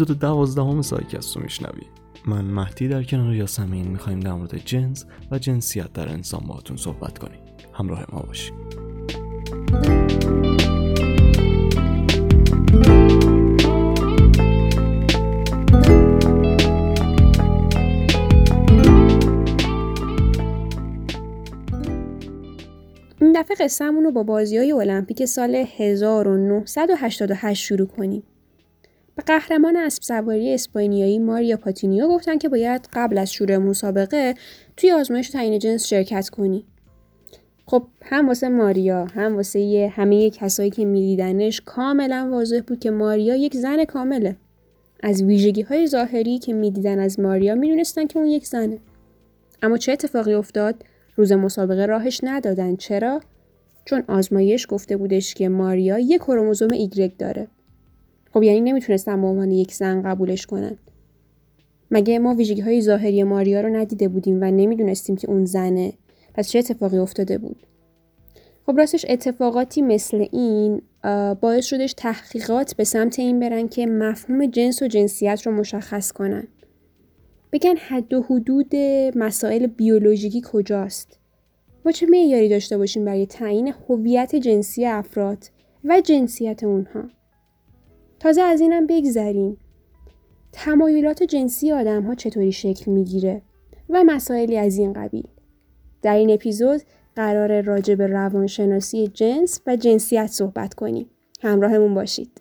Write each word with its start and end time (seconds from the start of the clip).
اپیزود 0.00 0.18
دوازدهم 0.18 0.82
سایکست 0.82 1.36
رو 1.36 1.42
میشنوی. 1.42 1.82
من 2.26 2.44
مهدی 2.44 2.88
در 2.88 3.02
کنار 3.02 3.34
یاسمین 3.34 3.88
می‌خوایم 3.88 4.20
در 4.20 4.32
مورد 4.32 4.56
جنس 4.64 5.06
و 5.30 5.38
جنسیت 5.38 5.92
در 5.92 6.08
انسان 6.08 6.40
باهاتون 6.46 6.76
صحبت 6.76 7.18
کنیم. 7.18 7.40
همراه 7.72 8.06
ما 8.12 8.20
باشید. 8.20 8.54
این 23.20 23.32
دفعه 23.32 23.56
قصهمون 23.60 24.04
رو 24.04 24.12
با 24.12 24.22
بازی 24.22 24.58
های 24.58 24.72
المپیک 24.72 25.24
سال 25.24 25.64
1988 25.78 27.64
شروع 27.64 27.86
کنیم. 27.86 28.22
به 29.16 29.22
قهرمان 29.22 29.76
اسب 29.76 30.02
سواری 30.02 30.54
اسپانیایی 30.54 31.18
ماریا 31.18 31.56
پاتینیو 31.56 32.08
گفتن 32.08 32.38
که 32.38 32.48
باید 32.48 32.88
قبل 32.92 33.18
از 33.18 33.32
شروع 33.32 33.56
مسابقه 33.56 34.34
توی 34.76 34.92
آزمایش 34.92 35.30
تعیین 35.30 35.58
جنس 35.58 35.86
شرکت 35.86 36.28
کنی. 36.28 36.64
خب 37.66 37.86
هم 38.02 38.28
واسه 38.28 38.48
ماریا 38.48 39.04
هم 39.04 39.36
واسه 39.36 39.92
همه 39.94 40.30
کسایی 40.30 40.70
که 40.70 40.84
میدیدنش 40.84 41.60
کاملا 41.64 42.28
واضح 42.30 42.60
بود 42.66 42.80
که 42.80 42.90
ماریا 42.90 43.36
یک 43.36 43.56
زن 43.56 43.84
کامله. 43.84 44.36
از 45.02 45.22
ویژگی 45.22 45.62
های 45.62 45.86
ظاهری 45.86 46.38
که 46.38 46.52
می‌دیدن 46.52 46.98
از 46.98 47.20
ماریا 47.20 47.54
می‌دونستن 47.54 48.06
که 48.06 48.18
اون 48.18 48.28
یک 48.28 48.46
زنه. 48.46 48.78
اما 49.62 49.76
چه 49.76 49.92
اتفاقی 49.92 50.34
افتاد؟ 50.34 50.84
روز 51.16 51.32
مسابقه 51.32 51.86
راهش 51.86 52.20
ندادن 52.22 52.76
چرا؟ 52.76 53.20
چون 53.84 54.02
آزمایش 54.08 54.66
گفته 54.68 54.96
بودش 54.96 55.34
که 55.34 55.48
ماریا 55.48 55.98
یک 55.98 56.20
کروموزوم 56.20 56.72
ایگرگ 56.72 57.16
داره. 57.16 57.48
خب 58.32 58.42
یعنی 58.42 58.60
نمی‌تونستن 58.60 59.20
به 59.20 59.26
عنوان 59.26 59.50
یک 59.50 59.74
زن 59.74 60.02
قبولش 60.02 60.46
کنن. 60.46 60.76
مگه 61.90 62.18
ما 62.18 62.34
ویژگی 62.34 62.60
های 62.60 62.82
ظاهری 62.82 63.22
ماریا 63.22 63.60
رو 63.60 63.76
ندیده 63.76 64.08
بودیم 64.08 64.38
و 64.42 64.44
نمی‌دونستیم 64.44 65.16
که 65.16 65.30
اون 65.30 65.44
زنه؟ 65.44 65.92
پس 66.34 66.48
چه 66.48 66.58
اتفاقی 66.58 66.98
افتاده 66.98 67.38
بود؟ 67.38 67.66
خب 68.66 68.78
راستش 68.78 69.06
اتفاقاتی 69.08 69.82
مثل 69.82 70.26
این 70.32 70.82
باعث 71.40 71.64
شدش 71.64 71.94
تحقیقات 71.96 72.76
به 72.76 72.84
سمت 72.84 73.18
این 73.18 73.40
برن 73.40 73.68
که 73.68 73.86
مفهوم 73.86 74.46
جنس 74.46 74.82
و 74.82 74.86
جنسیت 74.86 75.42
رو 75.46 75.52
مشخص 75.52 76.12
کنن. 76.12 76.48
بگن 77.52 77.76
حد 77.76 78.14
و 78.14 78.22
حدود 78.22 78.76
مسائل 79.16 79.66
بیولوژیکی 79.66 80.42
کجاست؟ 80.52 81.18
ما 81.84 81.92
چه 81.92 82.06
معیاری 82.06 82.48
داشته 82.48 82.78
باشیم 82.78 83.04
برای 83.04 83.26
تعیین 83.26 83.74
هویت 83.88 84.36
جنسی 84.36 84.86
افراد 84.86 85.44
و 85.84 86.00
جنسیت 86.00 86.64
اونها؟ 86.64 87.04
تازه 88.20 88.42
از 88.42 88.60
اینم 88.60 88.86
بگذریم. 88.86 89.56
تمایلات 90.52 91.22
جنسی 91.22 91.72
آدم 91.72 92.02
ها 92.02 92.14
چطوری 92.14 92.52
شکل 92.52 92.90
می‌گیره 92.90 93.42
و 93.90 94.04
مسائلی 94.06 94.58
از 94.58 94.78
این 94.78 94.92
قبیل. 94.92 95.28
در 96.02 96.14
این 96.14 96.30
اپیزود 96.30 96.80
قرار 97.16 97.60
راجع 97.60 97.94
به 97.94 98.06
روانشناسی 98.06 99.08
جنس 99.08 99.60
و 99.66 99.76
جنسیت 99.76 100.26
صحبت 100.26 100.74
کنیم. 100.74 101.06
همراهمون 101.42 101.94
باشید. 101.94 102.40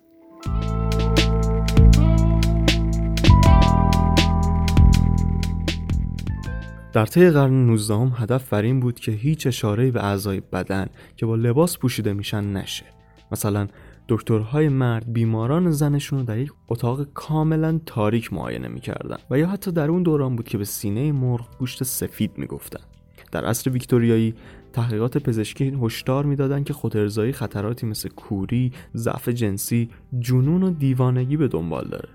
در 6.93 7.05
طی 7.05 7.29
قرن 7.29 7.67
19 7.67 7.93
هم 7.93 8.11
هدف 8.15 8.49
بر 8.49 8.61
این 8.61 8.79
بود 8.79 8.99
که 8.99 9.11
هیچ 9.11 9.47
اشاره 9.47 9.91
به 9.91 10.03
اعضای 10.05 10.39
بدن 10.39 10.87
که 11.15 11.25
با 11.25 11.35
لباس 11.35 11.77
پوشیده 11.77 12.13
میشن 12.13 12.43
نشه. 12.43 12.85
مثلا 13.31 13.67
دکترهای 14.09 14.69
مرد 14.69 15.13
بیماران 15.13 15.71
زنشون 15.71 16.19
رو 16.19 16.25
در 16.25 16.37
یک 16.37 16.51
اتاق 16.67 17.03
کاملا 17.13 17.79
تاریک 17.85 18.33
معاینه 18.33 18.67
می‌کردن 18.67 19.17
و 19.29 19.39
یا 19.39 19.47
حتی 19.47 19.71
در 19.71 19.89
اون 19.89 20.03
دوران 20.03 20.35
بود 20.35 20.47
که 20.47 20.57
به 20.57 20.65
سینه 20.65 21.11
مرغ 21.11 21.57
گوشت 21.59 21.83
سفید 21.83 22.31
می‌گفتن 22.37 22.79
در 23.31 23.45
عصر 23.45 23.71
ویکتوریایی 23.71 24.33
تحقیقات 24.73 25.17
پزشکی 25.17 25.77
هشدار 25.81 26.25
می‌دادند 26.25 26.65
که 26.65 26.73
خودارضایی 26.73 27.31
خطراتی 27.31 27.85
مثل 27.85 28.09
کوری، 28.09 28.71
ضعف 28.95 29.29
جنسی، 29.29 29.89
جنون 30.19 30.63
و 30.63 30.69
دیوانگی 30.69 31.37
به 31.37 31.47
دنبال 31.47 31.87
داره 31.87 32.09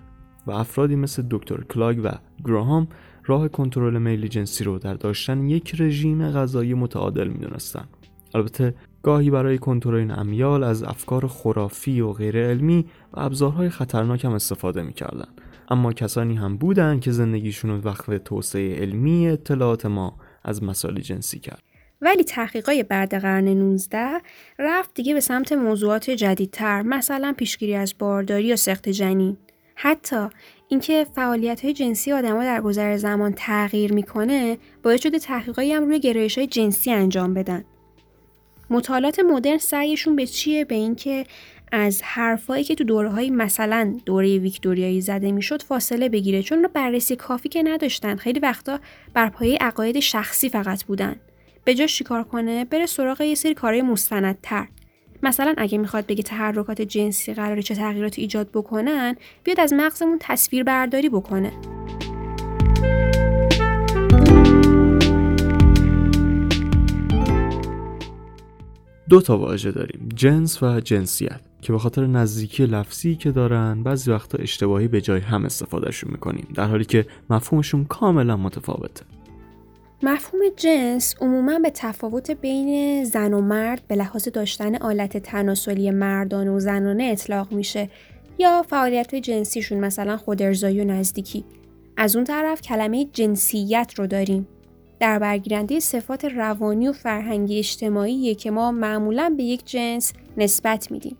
و 0.47 0.51
افرادی 0.51 0.97
مثل 0.97 1.25
دکتر 1.31 1.63
کلاگ 1.63 2.01
و 2.05 2.11
گراهام 2.45 2.89
راه 3.27 3.49
کنترل 3.49 3.99
میل 3.99 4.27
جنسی 4.27 4.65
رو 4.65 4.79
در 4.79 4.95
داشتن 4.95 5.49
یک 5.49 5.81
رژیم 5.81 6.31
غذایی 6.31 6.75
متعادل 6.75 7.29
می‌دونستند. 7.29 7.89
البته 8.35 8.75
گاهی 9.05 9.31
برای 9.31 9.59
کنترل 9.59 9.95
این 9.95 10.11
امیال 10.11 10.65
از 10.65 10.83
افکار 10.83 11.27
خرافی 11.27 12.01
و 12.01 12.13
غیر 12.13 12.49
علمی 12.49 12.87
و 13.13 13.21
ابزارهای 13.21 13.71
خطرناک 13.71 14.25
هم 14.25 14.33
استفاده 14.33 14.83
می‌کردن 14.83 15.29
اما 15.69 15.93
کسانی 15.93 16.35
هم 16.35 16.57
بودند 16.57 17.01
که 17.01 17.13
زندگیشون 17.13 17.71
رو 17.71 17.81
وقف 17.81 18.19
توسعه 18.25 18.75
علمی 18.75 19.29
اطلاعات 19.29 19.87
ما 19.87 20.17
از 20.45 20.63
مسائل 20.63 21.01
جنسی 21.01 21.39
کرد. 21.39 21.63
ولی 22.01 22.25
تحقیقای 22.25 22.83
بعد 22.83 23.15
قرن 23.15 23.49
19 23.49 24.21
رفت 24.59 24.95
دیگه 24.95 25.15
به 25.15 25.21
سمت 25.21 25.53
موضوعات 25.53 26.11
جدیدتر 26.11 26.83
مثلا 26.83 27.35
پیشگیری 27.37 27.75
از 27.75 27.95
بارداری 27.99 28.45
یا 28.45 28.57
سخت 28.57 28.89
جنین. 28.89 29.37
حتی 29.75 30.27
اینکه 30.69 31.07
فعالیت 31.15 31.65
های 31.65 31.73
جنسی 31.73 32.13
آدما 32.13 32.45
در 32.45 32.61
گذر 32.61 32.97
زمان 32.97 33.33
تغییر 33.37 33.93
می‌کنه 33.93 34.59
باعث 34.83 35.03
شده 35.03 35.19
تحقیقایی 35.19 35.73
هم 35.73 35.85
روی 35.85 36.01
گرایش 36.01 36.39
های 36.39 36.47
جنسی 36.47 36.93
انجام 36.93 37.35
بدن. 37.35 37.65
مطالعات 38.71 39.21
مدرن 39.21 39.59
سعیشون 39.59 40.17
به 40.17 40.27
چیه؟ 40.27 40.65
به 40.65 40.75
اینکه 40.75 41.27
از 41.73 42.03
حرفایی 42.03 42.65
که 42.65 42.75
تو 42.75 42.85
دوره 42.85 43.11
های 43.11 43.31
مثلا 43.31 43.97
دوره 44.07 44.39
ویکتوریایی 44.39 45.01
زده 45.01 45.33
می‌شد 45.33 45.63
فاصله 45.63 46.09
بگیره. 46.09 46.43
چون 46.43 46.63
رو 46.63 46.69
بررسی 46.73 47.17
کافی 47.17 47.49
که 47.49 47.63
نداشتن. 47.63 48.17
خیلی 48.17 48.41
وقتا 48.41 48.81
بر 49.15 49.29
پایه 49.29 49.59
عقاید 49.61 50.01
شخصی 50.01 50.49
فقط 50.49 50.85
بودن. 50.85 51.17
به 51.65 51.75
جاش 51.75 51.97
چیکار 51.97 52.25
کنه؟ 52.25 52.65
بره 52.65 52.87
سراغ 52.87 53.21
یه 53.21 53.35
سری 53.35 53.55
کارهای 53.55 53.83
مستندتر. 53.83 54.67
مثلا 55.23 55.55
اگه 55.57 55.79
می‌خواد 55.79 56.07
بگه 56.07 56.23
تحرکات 56.23 56.83
جنسی 56.83 57.35
قراره 57.35 57.63
چه 57.63 57.75
تغییراتی 57.75 58.23
ایجاد 58.23 58.49
بکنن 58.51 59.17
بیاد 59.45 59.61
از 59.61 59.73
مغزمون 59.73 60.19
تصویر 60.21 60.65
برداری 60.65 61.09
بکنه. 61.09 61.53
دو 69.09 69.21
تا 69.21 69.39
واژه 69.39 69.71
داریم. 69.71 70.09
جنس 70.15 70.63
و 70.63 70.81
جنسیت 70.81 71.41
که 71.63 71.73
به 71.73 71.79
خاطر 71.79 72.07
نزدیکی 72.07 72.67
لفظی 72.67 73.17
که 73.17 73.31
دارن 73.31 73.83
بعضی 73.83 74.11
وقتا 74.11 74.39
اشتباهی 74.39 74.89
به 74.89 75.01
جای 75.01 75.21
هم 75.21 75.45
استفادهشون 75.45 76.11
می‌کنیم. 76.11 76.49
در 76.55 76.65
حالی 76.65 76.85
که 76.85 77.07
مفهومشون 77.31 77.85
کاملا 77.85 78.37
متفاوته. 78.37 79.05
مفهوم 80.03 80.43
جنس 80.57 81.15
عموما 81.21 81.59
به 81.59 81.71
تفاوت 81.71 82.31
بین 82.31 83.05
زن 83.05 83.35
و 83.35 83.41
مرد 83.41 83.83
به 83.89 83.95
لحاظ 83.95 84.29
داشتن 84.29 84.77
آلت 84.77 85.17
تناسلی 85.17 85.91
مردان 85.91 86.49
و 86.49 86.61
زنانه 86.61 87.05
اطلاق 87.05 87.53
میشه 87.53 87.91
یا 88.39 88.63
فعالیت 88.63 89.15
جنسیشون 89.15 89.79
مثلا 89.79 90.17
خودارضایی 90.17 90.81
و 90.81 90.85
نزدیکی. 90.85 91.45
از 91.97 92.17
اون 92.17 92.25
طرف 92.25 92.61
کلمه 92.61 93.09
جنسیت 93.13 93.93
رو 93.97 94.07
داریم. 94.07 94.49
در 95.05 95.19
برگیرنده 95.19 95.81
صفات 95.81 96.25
روانی 96.25 96.89
و 96.89 96.93
فرهنگی 96.93 97.59
اجتماعی 97.59 98.35
که 98.35 98.51
ما 98.51 98.73
معمولا 98.73 99.35
به 99.37 99.43
یک 99.43 99.65
جنس 99.65 100.13
نسبت 100.37 100.91
میدیم. 100.91 101.17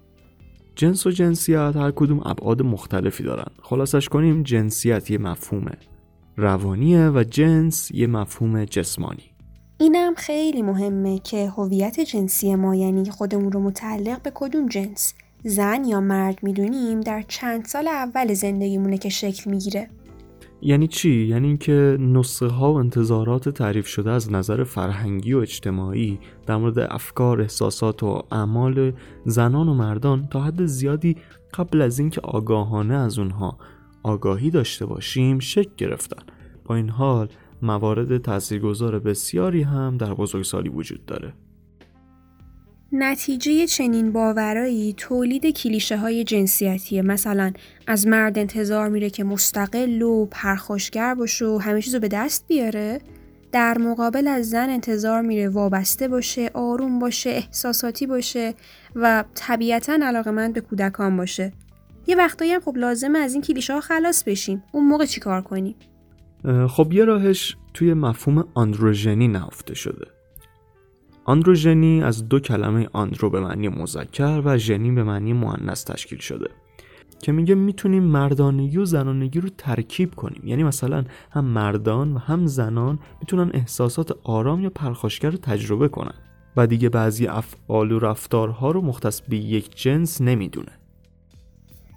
جنس 0.77 1.07
و 1.07 1.11
جنسیت 1.11 1.73
هر 1.77 1.91
کدوم 1.91 2.21
ابعاد 2.27 2.63
مختلفی 2.63 3.23
دارن. 3.23 3.47
خلاصش 3.63 4.09
کنیم 4.09 4.43
جنسیت 4.43 5.11
یه 5.11 5.19
مفهومه 5.19 5.73
روانیه 6.37 7.09
و 7.09 7.25
جنس 7.31 7.91
یه 7.91 8.07
مفهوم 8.07 8.65
جسمانی. 8.65 9.31
اینم 9.79 10.15
خیلی 10.15 10.63
مهمه 10.63 11.19
که 11.19 11.49
هویت 11.49 12.01
جنسی 12.01 12.55
ما 12.55 12.75
یعنی 12.75 13.11
خودمون 13.11 13.53
رو 13.53 13.61
متعلق 13.61 14.23
به 14.23 14.33
کدوم 14.35 14.69
جنس 14.69 15.15
زن 15.45 15.85
یا 15.85 16.01
مرد 16.01 16.39
می‌دونیم 16.43 17.01
در 17.01 17.25
چند 17.29 17.65
سال 17.65 17.89
اول 17.89 18.35
زندگیمونه 18.35 18.99
که 18.99 19.09
شکل 19.09 19.51
می‌گیره. 19.51 19.89
یعنی 20.67 20.89
چی؟ 20.89 21.27
یعنی 21.27 21.47
اینکه 21.47 21.97
نسخه 22.01 22.47
ها 22.47 22.73
و 22.73 22.77
انتظارات 22.77 23.49
تعریف 23.49 23.87
شده 23.87 24.11
از 24.11 24.33
نظر 24.33 24.65
فرهنگی 24.65 25.33
و 25.33 25.39
اجتماعی 25.39 26.19
در 26.47 26.57
مورد 26.57 26.79
افکار 26.79 27.41
احساسات 27.41 28.03
و 28.03 28.23
اعمال 28.33 28.93
زنان 29.25 29.69
و 29.69 29.75
مردان 29.75 30.27
تا 30.27 30.41
حد 30.41 30.67
زیادی 30.67 31.17
قبل 31.55 31.83
از 31.83 31.99
اینکه 31.99 32.21
آگاهانه 32.21 32.95
از 32.95 33.19
اونها 33.19 33.59
آگاهی 34.03 34.51
داشته 34.51 34.87
باشیم 34.87 35.39
شکل 35.39 35.71
گرفتن. 35.77 36.23
با 36.65 36.75
این 36.75 36.89
حال 36.89 37.29
موارد 37.63 38.19
تاثیرگذار 38.19 38.99
بسیاری 38.99 39.63
هم 39.63 39.97
در 39.97 40.15
بزرگسالی 40.15 40.69
وجود 40.69 41.07
داره. 41.07 41.33
نتیجه 42.97 43.67
چنین 43.67 44.13
باورایی 44.13 44.95
تولید 44.97 45.47
کلیشه 45.47 45.97
های 45.97 46.25
جنسیتیه. 46.25 47.03
مثلا 47.03 47.53
از 47.87 48.07
مرد 48.07 48.39
انتظار 48.39 48.89
میره 48.89 49.11
که 49.11 49.25
مستقل 49.25 50.03
و 50.03 50.27
پرخاشگر 50.31 51.15
باشه 51.15 51.45
و 51.45 51.59
همه 51.59 51.83
چیزو 51.83 52.01
به 52.01 52.09
دست 52.09 52.45
بیاره؟ 52.49 53.01
در 53.53 53.79
مقابل 53.79 54.29
از 54.29 54.51
زن 54.51 54.71
انتظار 54.71 55.23
میره 55.23 55.49
وابسته 55.49 56.09
باشه 56.09 56.51
آروم 56.55 56.99
باشه 56.99 57.31
احساساتی 57.31 58.07
باشه 58.07 58.55
و 58.97 59.25
طبیعتا 59.35 59.99
علاقمند 60.03 60.55
به 60.55 60.61
کودکان 60.61 61.17
باشه. 61.17 61.53
یه 62.07 62.17
وقتایی 62.17 62.53
هم 62.53 62.61
خب 62.61 62.77
لازمه 62.77 63.19
از 63.19 63.33
این 63.33 63.43
کلیشه 63.43 63.75
ها 63.75 63.81
خلاص 63.81 64.25
بشیم. 64.25 64.63
اون 64.73 64.85
موقع 64.87 65.05
چیکار 65.05 65.43
کنیم؟ 65.43 65.75
خب 66.69 66.93
یه 66.93 67.05
راهش 67.05 67.57
توی 67.75 67.95
مفهوم 67.95 68.49
آندروژنی 68.55 69.29
نهفته 69.29 69.75
شده. 69.75 70.14
آندروژنی 71.25 72.03
از 72.03 72.29
دو 72.29 72.41
کلمه 72.41 72.89
آندرو 72.93 73.31
به 73.31 73.41
معنی 73.41 73.69
مذکر 73.69 74.43
و 74.45 74.59
ژنی 74.59 74.91
به 74.91 75.03
معنی 75.03 75.33
مؤنث 75.33 75.85
تشکیل 75.85 76.19
شده. 76.19 76.51
که 77.23 77.33
میگه 77.33 77.55
می‌تونیم 77.55 78.03
مردانگی 78.03 78.79
و 78.79 78.85
زنانگی 78.85 79.41
رو 79.41 79.49
ترکیب 79.59 80.15
کنیم. 80.15 80.43
یعنی 80.45 80.65
مثلا 80.65 81.05
هم 81.31 81.45
مردان 81.45 82.13
و 82.13 82.19
هم 82.19 82.47
زنان 82.47 82.99
می‌تونن 83.21 83.51
احساسات 83.55 84.17
آرام 84.25 84.61
یا 84.61 84.71
پرخاشگر 84.71 85.31
رو 85.31 85.39
تجربه 85.39 85.89
کنن. 85.89 86.15
و 86.57 86.67
دیگه 86.67 86.89
بعضی 86.89 87.27
افعال 87.27 87.93
و 87.93 87.99
رفتارها 87.99 88.71
رو 88.71 88.81
مختص 88.81 89.21
به 89.21 89.37
یک 89.37 89.77
جنس 89.77 90.21
نمی‌دونه. 90.21 90.73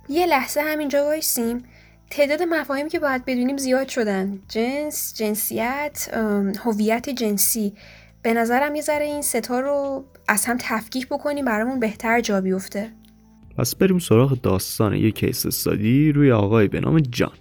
یه 0.09 0.25
لحظه 0.25 0.61
همینجا 0.61 1.03
وایسیم. 1.03 1.63
تعداد 2.09 2.41
مفاهیمی 2.41 2.89
که 2.89 2.99
باید 2.99 3.25
بدونیم 3.25 3.57
زیاد 3.57 3.87
شدن. 3.87 4.39
جنس، 4.49 5.13
جنسیت، 5.17 6.09
هویت 6.65 7.09
جنسی. 7.09 7.73
به 8.27 8.33
نظرم 8.33 8.75
یه 8.75 8.81
ذره 8.81 9.05
این 9.05 9.21
ستا 9.21 9.59
رو 9.59 10.05
از 10.27 10.45
هم 10.45 10.57
تفکیک 10.59 11.07
بکنیم 11.07 11.45
برامون 11.45 11.79
بهتر 11.79 12.21
جا 12.21 12.41
بیفته. 12.41 12.91
پس 13.57 13.75
بریم 13.75 13.99
سراغ 13.99 14.41
داستان 14.41 14.93
یک 14.93 15.15
کیس 15.15 15.45
استادی 15.45 16.11
روی 16.11 16.31
آقای 16.31 16.67
به 16.67 16.79
نام 16.79 16.99
جان. 16.99 17.31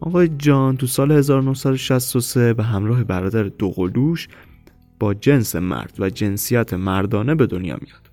آقای 0.00 0.28
جان 0.28 0.76
تو 0.76 0.86
سال 0.86 1.12
1963 1.12 2.54
به 2.54 2.62
همراه 2.62 3.04
برادر 3.04 3.42
دوقلوش 3.42 4.28
با 5.00 5.14
جنس 5.14 5.56
مرد 5.56 5.96
و 5.98 6.10
جنسیت 6.10 6.74
مردانه 6.74 7.34
به 7.34 7.46
دنیا 7.46 7.78
میاد. 7.80 8.10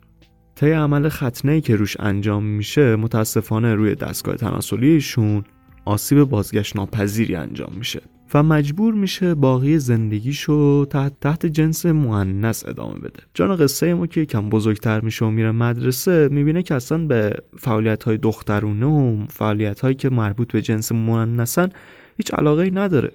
طی 0.56 0.72
عمل 0.72 1.10
ختنه 1.10 1.62
که 1.62 1.76
روش 1.76 1.98
انجام 2.00 2.44
میشه 2.44 2.96
متاسفانه 2.96 3.74
روی 3.74 3.96
دستگاه 3.96 4.36
تناسلیشون 4.36 5.44
آسیب 5.86 6.24
بازگشت 6.24 6.76
ناپذیری 6.76 7.36
انجام 7.36 7.74
میشه. 7.76 8.02
و 8.34 8.44
مجبور 8.44 8.94
میشه 8.94 9.36
باقی 9.36 9.80
زندگیشو 9.80 10.86
تحت, 10.86 11.14
تحت 11.22 11.46
جنس 11.46 11.86
مؤنث 11.86 12.66
ادامه 12.68 13.00
بده. 13.00 13.20
جان 13.34 13.56
قصه 13.56 13.94
ما 13.94 14.08
که 14.08 14.26
کم 14.26 14.50
بزرگتر 14.50 15.02
میشه 15.02 15.26
و 15.26 15.30
میره 15.30 15.52
مدرسه 15.52 16.28
می‌بینه 16.32 16.64
که 16.64 16.76
اصلا 16.76 16.98
به 17.08 17.34
فعالیت 17.58 18.04
های 18.04 18.18
دخترونه 18.18 18.86
و 18.86 19.26
فعالیت 19.30 19.80
هایی 19.80 19.96
که 19.96 20.10
مربوط 20.10 20.52
به 20.52 20.62
جنس 20.62 20.92
مؤنثن 20.92 21.70
هیچ 22.18 22.34
علاقه 22.34 22.64
ای 22.64 22.72
نداره 22.72 23.12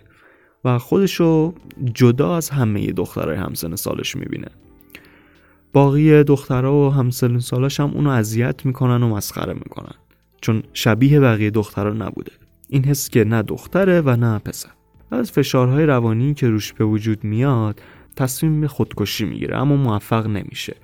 و 0.64 0.78
خودشو 0.78 1.54
جدا 1.94 2.36
از 2.36 2.50
همه 2.50 2.92
دخترای 2.92 3.36
همسن 3.36 3.76
سالش 3.76 4.16
می‌بینه. 4.16 4.48
باقی 5.72 6.24
دخترها 6.24 6.86
و 6.86 6.92
همسن 6.92 7.38
سالاش 7.38 7.80
هم 7.80 7.90
اونو 7.90 8.10
اذیت 8.10 8.66
می‌کنن 8.66 9.02
و 9.02 9.08
مسخره 9.08 9.52
می‌کنن. 9.52 9.94
چون 10.40 10.62
شبیه 10.72 11.20
بقیه 11.20 11.50
دخترها 11.50 11.92
نبوده. 11.92 12.32
این 12.68 12.84
حس 12.84 13.08
که 13.08 13.24
نه 13.24 13.42
دختره 13.42 14.00
و 14.00 14.16
نه 14.16 14.38
پسر. 14.38 14.70
از 15.10 15.32
فشارهای 15.32 15.86
روانی 15.86 16.34
که 16.34 16.48
روش 16.48 16.72
به 16.72 16.84
وجود 16.84 17.24
میاد 17.24 17.80
تصمیم 18.16 18.60
به 18.60 18.68
خودکشی 18.68 19.24
می‌گیره 19.24 19.56
اما 19.58 19.76
موفق 19.76 20.26
نمیشه. 20.26 20.76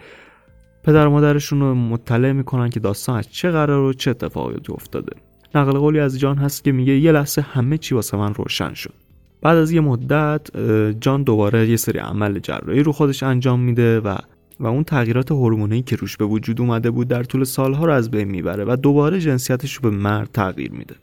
پدر 0.85 1.09
مادرشون 1.09 1.61
رو 1.61 1.75
مطلع 1.75 2.33
می‌کنن 2.33 2.71
که 2.71 2.81
داستان 2.81 3.19
از 3.19 3.33
چه 3.33 3.51
قرار 3.51 3.81
و 3.81 3.93
چه 3.93 4.11
اتفاقاتی 4.11 4.73
افتاده. 4.73 5.17
نقل 5.55 5.73
قولی 5.73 6.01
از 6.01 6.19
جان 6.19 6.39
هست 6.39 6.65
که 6.65 6.73
میگه 6.73 6.99
یه 6.99 7.13
لحظه 7.13 7.43
همه 7.43 7.79
چی 7.79 7.95
واسه 7.95 8.17
من 8.17 8.35
روشن 8.35 8.75
شد. 8.75 8.95
بعد 9.43 9.57
از 9.57 9.73
یه 9.73 9.81
مدت 9.81 10.57
جان 11.01 11.23
دوباره 11.23 11.69
یه 11.69 11.77
سری 11.77 11.99
عمل 11.99 12.39
جراحی 12.39 12.83
رو 12.83 12.93
خودش 12.93 13.23
انجام 13.23 13.61
میده 13.61 14.01
و 14.01 14.17
و 14.61 14.67
اون 14.67 14.85
تغییرات 14.85 15.31
هورمونی 15.31 15.83
که 15.83 15.97
روش 15.97 16.17
به 16.17 16.25
وجود 16.25 16.61
اومده 16.61 16.91
بود 16.91 17.09
در 17.09 17.23
طول 17.23 17.45
سالها 17.45 17.85
رو 17.85 17.93
از 17.93 18.11
بین 18.11 18.29
می‌بره 18.29 18.65
و 18.65 18.77
دوباره 18.77 19.21
جنسیتش 19.21 19.75
رو 19.75 19.91
به 19.91 19.97
مرد 19.97 20.31
تغییر 20.33 20.73
میده. 20.73 20.95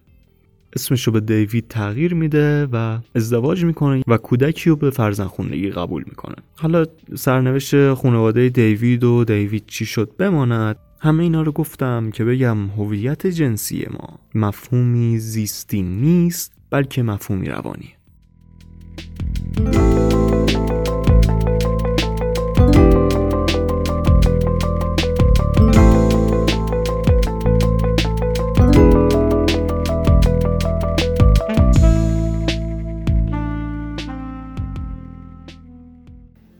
اسمش 0.75 1.03
رو 1.03 1.13
به 1.13 1.19
دیوید 1.19 1.67
تغییر 1.67 2.13
میده 2.13 2.65
و 2.65 2.99
ازدواج 3.15 3.65
می‌کنه 3.65 4.03
و 4.07 4.17
کودکی 4.17 4.69
رو 4.69 4.75
به 4.75 4.89
فرزندخوندگی 4.89 5.69
قبول 5.69 6.03
می‌کنه. 6.07 6.35
حالا 6.55 6.85
سرنوشت 7.15 7.93
خانواده 7.93 8.49
دیوید 8.49 9.03
و 9.03 9.23
دیوید 9.23 9.63
چی 9.67 9.85
شد 9.85 10.11
بماند؟ 10.17 10.75
همه 10.99 11.23
اینا 11.23 11.41
رو 11.41 11.51
گفتم 11.51 12.11
که 12.11 12.23
بگم 12.23 12.67
هویت 12.67 13.27
جنسی 13.27 13.87
ما 13.91 14.19
مفهومی 14.35 15.19
زیستی 15.19 15.81
نیست 15.81 16.53
بلکه 16.69 17.03
مفهومی 17.03 17.45
روانی 17.45 17.93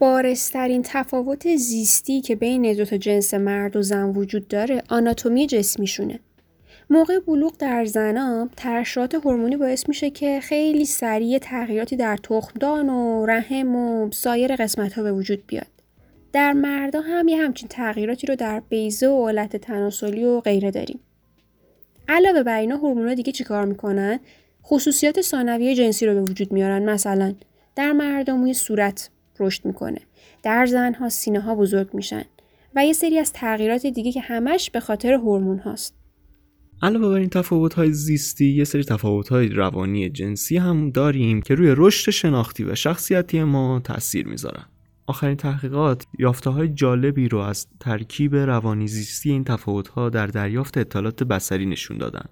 بارسترین 0.03 0.81
تفاوت 0.85 1.55
زیستی 1.55 2.21
که 2.21 2.35
بین 2.35 2.73
دو 2.73 2.85
تا 2.85 2.97
جنس 2.97 3.33
مرد 3.33 3.75
و 3.75 3.81
زن 3.81 4.09
وجود 4.09 4.47
داره 4.47 4.83
آناتومی 4.89 5.47
جسمیشونه. 5.47 6.19
موقع 6.89 7.19
بلوغ 7.19 7.53
در 7.59 7.85
زنا 7.85 8.50
ترشحات 8.57 9.15
هورمونی 9.15 9.57
باعث 9.57 9.89
میشه 9.89 10.09
که 10.09 10.39
خیلی 10.39 10.85
سریع 10.85 11.38
تغییراتی 11.38 11.95
در 11.95 12.17
تخمدان 12.17 12.89
و 12.89 13.25
رحم 13.25 13.75
و 13.75 14.11
سایر 14.11 14.55
قسمت 14.55 14.94
ها 14.94 15.03
به 15.03 15.11
وجود 15.11 15.44
بیاد. 15.47 15.67
در 16.33 16.53
مردا 16.53 17.01
هم 17.01 17.27
یه 17.27 17.38
همچین 17.38 17.67
تغییراتی 17.69 18.27
رو 18.27 18.35
در 18.35 18.61
بیزه 18.69 19.07
و 19.07 19.27
علت 19.27 19.56
تناسلی 19.56 20.25
و 20.25 20.39
غیره 20.39 20.71
داریم. 20.71 20.99
علاوه 22.07 22.44
بر 22.44 22.59
اینا 22.59 22.77
هورمونا 22.77 23.13
دیگه 23.13 23.31
چیکار 23.31 23.65
می‌کنن؟ 23.65 24.19
خصوصیات 24.65 25.21
ثانویه 25.21 25.75
جنسی 25.75 26.06
رو 26.06 26.13
به 26.13 26.21
وجود 26.21 26.51
میارن 26.51 26.89
مثلا 26.89 27.33
در 27.75 27.91
مردم 27.91 28.38
موی 28.38 28.53
صورت 28.53 29.09
رشد 29.39 29.65
می‌کنه. 29.65 30.00
در 30.44 30.65
زنها 30.65 31.09
سینه 31.09 31.39
ها 31.39 31.56
بزرگ 31.56 31.89
میشن 31.94 32.24
و 32.75 32.85
یه 32.85 32.94
سری 32.94 33.19
از 33.19 33.33
تغییرات 33.33 33.85
دیگه 33.85 34.12
که 34.12 34.21
همش 34.21 34.69
به 34.69 34.80
خاطر 34.80 35.13
هورمون 35.13 35.59
هاست. 35.59 35.95
علاوه 36.81 37.09
بر 37.09 37.19
این 37.19 37.30
تفاوت 37.30 37.73
های 37.73 37.94
زیستی 37.94 38.45
یه 38.45 38.63
سری 38.63 38.83
تفاوت 38.83 39.30
های 39.30 39.49
روانی 39.49 40.09
جنسی 40.09 40.57
هم 40.57 40.90
داریم 40.90 41.42
که 41.42 41.56
روی 41.56 41.73
رشد 41.78 42.11
شناختی 42.11 42.63
و 42.63 42.75
شخصیتی 42.75 43.44
ما 43.44 43.81
تاثیر 43.83 44.28
می‌ذارن. 44.28 44.66
آخرین 45.07 45.35
تحقیقات 45.35 46.06
یافته 46.19 46.49
های 46.49 46.68
جالبی 46.68 47.30
رو 47.30 47.37
از 47.37 47.68
ترکیب 47.80 48.35
روانی 48.35 48.87
زیستی 48.87 49.31
این 49.31 49.44
تفاوت 49.44 49.87
ها 49.87 50.09
در 50.09 50.28
دریافت 50.28 50.78
اطلاعات 50.78 51.23
بصری 51.23 51.66
نشون 51.66 51.97
دادن. 51.97 52.25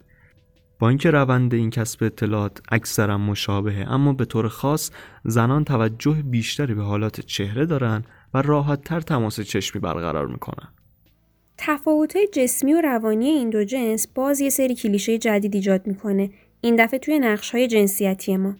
با 0.81 0.89
اینکه 0.89 1.11
روند 1.11 1.53
این 1.53 1.69
کسب 1.69 2.03
اطلاعات 2.03 2.61
اکثرا 2.71 3.17
مشابهه 3.17 3.91
اما 3.91 4.13
به 4.13 4.25
طور 4.25 4.47
خاص 4.47 4.91
زنان 5.23 5.63
توجه 5.63 6.11
بیشتری 6.25 6.73
به 6.73 6.83
حالات 6.83 7.19
چهره 7.19 7.65
دارن 7.65 8.03
و 8.33 8.41
راحتتر 8.41 9.01
تماس 9.01 9.39
چشمی 9.39 9.81
برقرار 9.81 10.27
می‌کنن. 10.27 10.67
تفاوت 11.57 12.13
جسمی 12.33 12.73
و 12.73 12.81
روانی 12.81 13.27
این 13.27 13.49
دو 13.49 13.63
جنس 13.63 14.07
باز 14.07 14.41
یه 14.41 14.49
سری 14.49 14.75
کلیشه 14.75 15.17
جدید 15.17 15.55
ایجاد 15.55 15.87
می‌کنه. 15.87 16.29
این 16.61 16.75
دفعه 16.75 16.99
توی 16.99 17.19
نقش 17.19 17.51
های 17.51 17.67
جنسیتی 17.67 18.37
ما. 18.37 18.55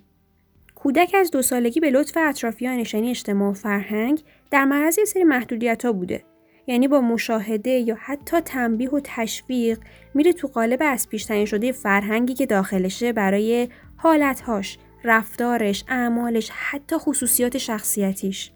کودک 0.75 1.15
از 1.19 1.31
دو 1.31 1.41
سالگی 1.41 1.79
به 1.79 1.89
لطف 1.89 2.17
اطرافیانش 2.17 2.93
یعنی 2.93 3.09
اجتماع 3.09 3.49
و 3.49 3.53
فرهنگ 3.53 4.21
در 4.51 4.65
معرض 4.65 4.97
یه 4.97 5.05
سری 5.05 5.23
محدودیت 5.23 5.85
ها 5.85 5.91
بوده. 5.91 6.23
یعنی 6.67 6.87
با 6.87 7.01
مشاهده 7.01 7.69
یا 7.69 7.97
حتی 7.99 8.39
تنبیه 8.39 8.89
و 8.89 8.99
تشویق 9.03 9.79
میره 10.13 10.33
تو 10.33 10.47
قالب 10.47 10.79
از 10.81 11.09
پیش 11.09 11.31
شده 11.31 11.71
فرهنگی 11.71 12.33
که 12.33 12.45
داخلشه 12.45 13.13
برای 13.13 13.67
حالتهاش، 13.97 14.77
رفتارش، 15.03 15.83
اعمالش، 15.87 16.51
حتی 16.53 16.97
خصوصیات 16.97 17.57
شخصیتیش. 17.57 18.51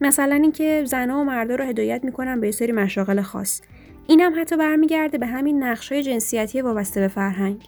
مثلا 0.00 0.34
اینکه 0.34 0.84
زنها 0.86 1.20
و 1.20 1.24
مردا 1.24 1.54
رو 1.54 1.64
هدایت 1.64 2.04
می‌کنن 2.04 2.40
به 2.40 2.50
سری 2.50 2.72
مشاغل 2.72 3.20
خاص. 3.20 3.60
اینم 4.06 4.32
حتی 4.40 4.56
برمیگرده 4.56 5.18
به 5.18 5.26
همین 5.26 5.62
نقشای 5.62 6.02
جنسیتی 6.02 6.60
وابسته 6.60 7.00
به 7.00 7.08
فرهنگ. 7.08 7.62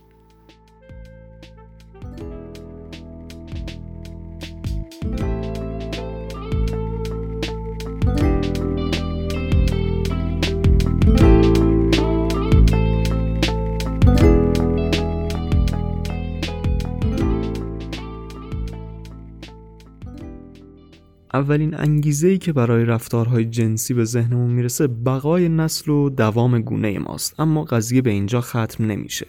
اولین 21.34 21.74
انگیزه 21.74 22.28
ای 22.28 22.38
که 22.38 22.52
برای 22.52 22.84
رفتارهای 22.84 23.44
جنسی 23.44 23.94
به 23.94 24.04
ذهنمون 24.04 24.50
می‌رسه 24.50 24.86
بقای 24.86 25.48
نسل 25.48 25.90
و 25.90 26.10
دوام 26.10 26.60
گونه 26.60 26.98
ماست 26.98 27.40
اما 27.40 27.64
قضیه 27.64 28.02
به 28.02 28.10
اینجا 28.10 28.40
ختم 28.40 28.84
نمیشه 28.84 29.26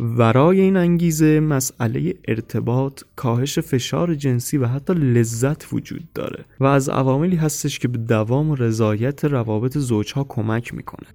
ورای 0.00 0.60
این 0.60 0.76
انگیزه 0.76 1.40
مسئله 1.40 2.14
ارتباط، 2.28 3.02
کاهش 3.16 3.58
فشار 3.58 4.14
جنسی 4.14 4.58
و 4.58 4.66
حتی 4.66 4.94
لذت 4.94 5.72
وجود 5.72 6.12
داره 6.14 6.44
و 6.60 6.64
از 6.64 6.88
عواملی 6.88 7.36
هستش 7.36 7.78
که 7.78 7.88
به 7.88 7.98
دوام 7.98 8.50
و 8.50 8.54
رضایت 8.54 9.24
روابط 9.24 9.78
زوجها 9.78 10.24
کمک 10.24 10.74
می‌کنه. 10.74 11.08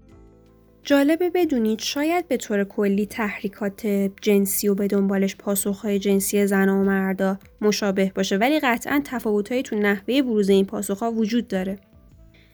جالبه 0.83 1.29
بدونید 1.29 1.79
شاید 1.79 2.27
به 2.27 2.37
طور 2.37 2.63
کلی 2.63 3.05
تحریکات 3.05 3.87
جنسی 4.21 4.67
و 4.67 4.75
به 4.75 4.87
دنبالش 4.87 5.35
پاسخهای 5.35 5.99
جنسی 5.99 6.47
زن 6.47 6.69
و 6.69 6.83
مردا 6.83 7.39
مشابه 7.61 8.11
باشه 8.15 8.37
ولی 8.37 8.59
قطعا 8.59 9.01
تفاوتهایی 9.05 9.63
تو 9.63 9.75
نحوه 9.75 10.21
بروز 10.21 10.49
این 10.49 10.65
پاسخها 10.65 11.11
وجود 11.11 11.47
داره. 11.47 11.79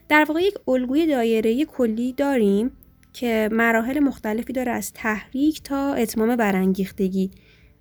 در 0.08 0.24
واقع 0.28 0.40
یک 0.40 0.54
الگوی 0.68 1.06
دایره 1.06 1.64
کلی 1.64 2.12
داریم 2.12 2.70
که 3.12 3.48
مراحل 3.52 4.00
مختلفی 4.00 4.52
داره 4.52 4.72
از 4.72 4.92
تحریک 4.92 5.62
تا 5.62 5.94
اتمام 5.94 6.36
برانگیختگی 6.36 7.30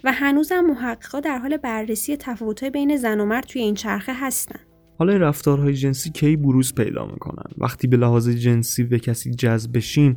و 0.03 0.12
هنوزم 0.12 0.62
محققا 0.62 1.20
در 1.20 1.38
حال 1.38 1.58
بررسی 1.58 2.18
تفاوت‌های 2.18 2.70
بین 2.70 2.98
زن 2.98 3.20
و 3.20 3.25
مرد 3.25 3.44
توی 3.44 3.62
این 3.62 3.75
چرخه 3.75 4.13
هستن. 4.15 4.60
حالا 5.00 5.18
رفتارهای 5.18 5.74
جنسی 5.74 6.10
کی 6.10 6.36
بروز 6.36 6.74
پیدا 6.75 7.06
می‌کنن؟ 7.06 7.51
وقتی 7.58 7.88
به 7.88 7.98
لحاظ 7.98 8.29
جنسی 8.29 8.84
به 8.84 9.00
کسی 9.00 9.32
جذب 9.32 9.77
بشیم 9.77 10.15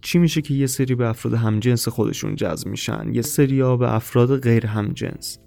چی 0.00 0.18
میشه 0.18 0.40
که 0.42 0.54
یه 0.54 0.66
سری 0.66 0.94
به 0.94 1.08
افراد 1.08 1.34
همجنس 1.34 1.88
خودشون 1.88 2.36
جذب 2.36 2.68
میشن؟ 2.68 3.10
یه 3.12 3.22
سری 3.22 3.60
ها 3.60 3.76
به 3.76 3.94
افراد 3.94 4.40
غیر 4.40 4.66
همجنس. 4.66 5.38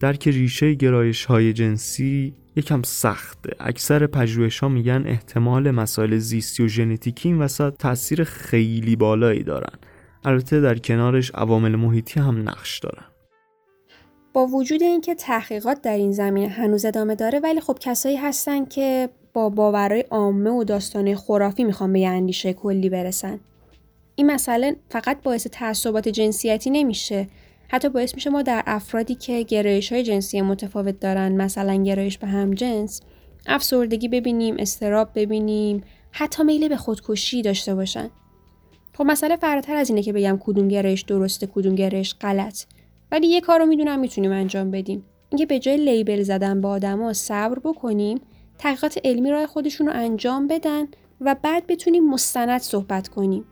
درک 0.00 0.28
ریشه 0.28 0.74
گرایش 0.74 1.24
های 1.24 1.52
جنسی 1.52 2.34
یکم 2.56 2.82
سخته. 2.82 3.56
اکثر 3.60 4.06
پژوهش 4.06 4.58
ها 4.58 4.68
میگن 4.68 5.02
احتمال 5.06 5.70
مسائل 5.70 6.16
زیستی 6.16 6.62
و 6.62 6.68
ژنتیکی 6.68 7.28
این 7.28 7.38
وسط 7.38 7.76
تاثیر 7.76 8.24
خیلی 8.24 8.96
بالایی 8.96 9.42
دارن. 9.42 9.78
البته 10.24 10.60
در 10.60 10.78
کنارش 10.78 11.30
عوامل 11.30 11.76
محیطی 11.76 12.20
هم 12.20 12.48
نقش 12.48 12.78
دارن. 12.78 13.11
با 14.32 14.46
وجود 14.46 14.82
اینکه 14.82 15.14
تحقیقات 15.14 15.82
در 15.82 15.96
این 15.96 16.12
زمینه 16.12 16.48
هنوز 16.48 16.84
ادامه 16.84 17.14
داره 17.14 17.38
ولی 17.40 17.60
خب 17.60 17.78
کسایی 17.80 18.16
هستن 18.16 18.64
که 18.64 19.08
با 19.32 19.48
باورهای 19.48 20.00
عامه 20.00 20.50
و 20.50 20.64
داستانه 20.64 21.16
خرافی 21.16 21.64
می‌خوان 21.64 21.92
به 21.92 22.00
یه 22.00 22.08
اندیشه 22.08 22.52
کلی 22.52 22.88
برسن. 22.88 23.40
این 24.14 24.30
مسئله 24.30 24.76
فقط 24.90 25.22
باعث 25.22 25.46
تعصبات 25.46 26.08
جنسیتی 26.08 26.70
نمیشه. 26.70 27.28
حتی 27.68 27.88
باعث 27.88 28.14
میشه 28.14 28.30
ما 28.30 28.42
در 28.42 28.62
افرادی 28.66 29.14
که 29.14 29.42
گرایش 29.42 29.92
های 29.92 30.02
جنسی 30.02 30.40
متفاوت 30.40 31.00
دارن 31.00 31.32
مثلا 31.32 31.82
گرایش 31.82 32.18
به 32.18 32.26
هم 32.26 32.54
جنس 32.54 33.00
افسردگی 33.46 34.08
ببینیم 34.08 34.56
استراب 34.58 35.08
ببینیم 35.14 35.82
حتی 36.10 36.42
میل 36.42 36.68
به 36.68 36.76
خودکشی 36.76 37.42
داشته 37.42 37.74
باشن. 37.74 38.10
خب 38.94 39.04
مسئله 39.04 39.36
فراتر 39.36 39.76
از 39.76 39.90
اینه 39.90 40.02
که 40.02 40.12
بگم 40.12 40.38
کدوم 40.40 40.68
گرایش 40.68 41.02
درسته 41.02 41.46
کدوم 41.46 41.74
گرایش 41.74 42.14
غلط 42.20 42.64
ولی 43.12 43.26
یه 43.26 43.40
کار 43.40 43.58
رو 43.60 43.66
می‌دونم 43.66 44.00
می‌تونیم 44.00 44.32
انجام 44.32 44.70
بدیم. 44.70 45.04
اینکه 45.30 45.46
به 45.46 45.58
جای 45.58 45.76
لیبل 45.76 46.22
زدن 46.22 46.60
با 46.60 46.70
آدما 46.70 47.12
صبر 47.12 47.58
بکنیم 47.58 48.20
تحقیقات 48.58 48.98
علمی 49.04 49.30
راه 49.30 49.46
خودشون 49.46 49.86
رو 49.86 49.92
انجام 49.96 50.46
بدن 50.46 50.86
و 51.20 51.36
بعد 51.42 51.66
بتونیم 51.66 52.10
مستند 52.10 52.60
صحبت 52.60 53.08
کنیم. 53.08 53.44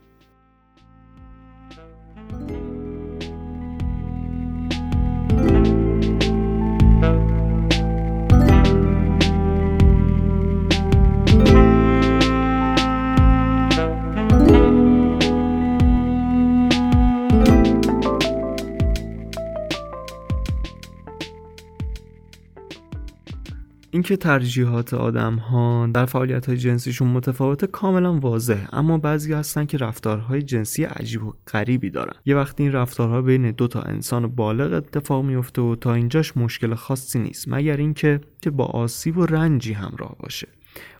اینکه 24.01 24.17
ترجیحات 24.17 24.95
آدم 24.95 25.37
ها 25.37 25.89
در 25.95 26.07
فعالیت 26.07 26.47
های 26.47 26.57
جنسیشون 26.57 27.09
متفاوته 27.09 27.67
کاملا 27.67 28.15
واضح 28.15 28.67
اما 28.73 28.99
بعضی 28.99 29.33
هستن 29.33 29.67
که 29.67 29.79
رفتارهای 29.79 30.43
جنسی 30.43 30.85
عجیب 30.85 31.25
و 31.25 31.35
غریبی 31.53 31.91
دارن. 31.91 32.13
یه 32.27 32.37
وقتی 32.37 32.63
این 32.63 32.73
رفتارها 32.73 33.23
بین 33.23 33.51
دو 33.51 33.69
تا 33.69 33.81
انسان 33.81 34.27
بالغ 34.27 34.73
اتفاق 34.73 35.25
میفته 35.25 35.63
و 35.63 35.77
تا 35.77 35.95
اینجاش 35.95 36.37
مشکل 36.37 36.75
خاصی 36.75 37.19
نیست. 37.19 37.45
مگر 37.49 37.77
اینکه 37.77 38.21
که 38.43 38.51
با 38.51 38.65
آسیب 38.65 39.19
و 39.19 39.27
رنجی 39.27 39.73
همراه 39.73 40.17
باشه. 40.19 40.49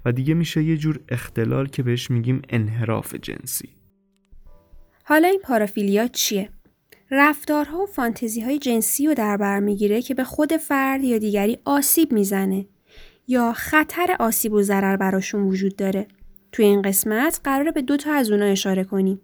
و 0.05 0.13
دیگه 0.13 0.35
میشه 0.35 0.63
یه 0.63 0.77
جور 0.77 1.01
اختلال 1.09 1.67
که 1.67 1.83
بهش 1.83 2.11
میگیم 2.11 2.43
انحراف 2.49 3.15
جنسی. 3.15 3.69
حالا 5.05 5.29
این 5.29 5.41
پارافیلیا 5.45 6.09
چیه؟ 6.09 6.49
رفتارها 7.11 7.79
و 7.83 7.87
فانتزی 7.87 8.41
های 8.41 8.59
جنسی 8.59 9.07
رو 9.07 9.15
در 9.15 9.37
بر 9.37 9.61
می‌گیره 9.61 10.03
که 10.03 10.15
به 10.15 10.25
خود 10.25 10.57
فرد 10.57 11.05
یا 11.05 11.19
دیگری 11.19 11.59
آسیب 11.65 12.13
می‌زنه. 12.13 12.67
یا 13.31 13.53
خطر 13.53 14.17
آسیب 14.21 14.53
و 14.53 14.63
ضرر 14.63 14.97
براشون 14.97 15.43
وجود 15.43 15.77
داره. 15.77 16.07
توی 16.53 16.65
این 16.65 16.83
قسمت 16.83 17.41
قراره 17.45 17.73
به 17.73 17.83
دو 17.83 17.97
تا 17.97 18.13
از 18.13 18.31
اونا 18.31 18.45
اشاره 18.45 18.85
کنیم. 18.85 19.21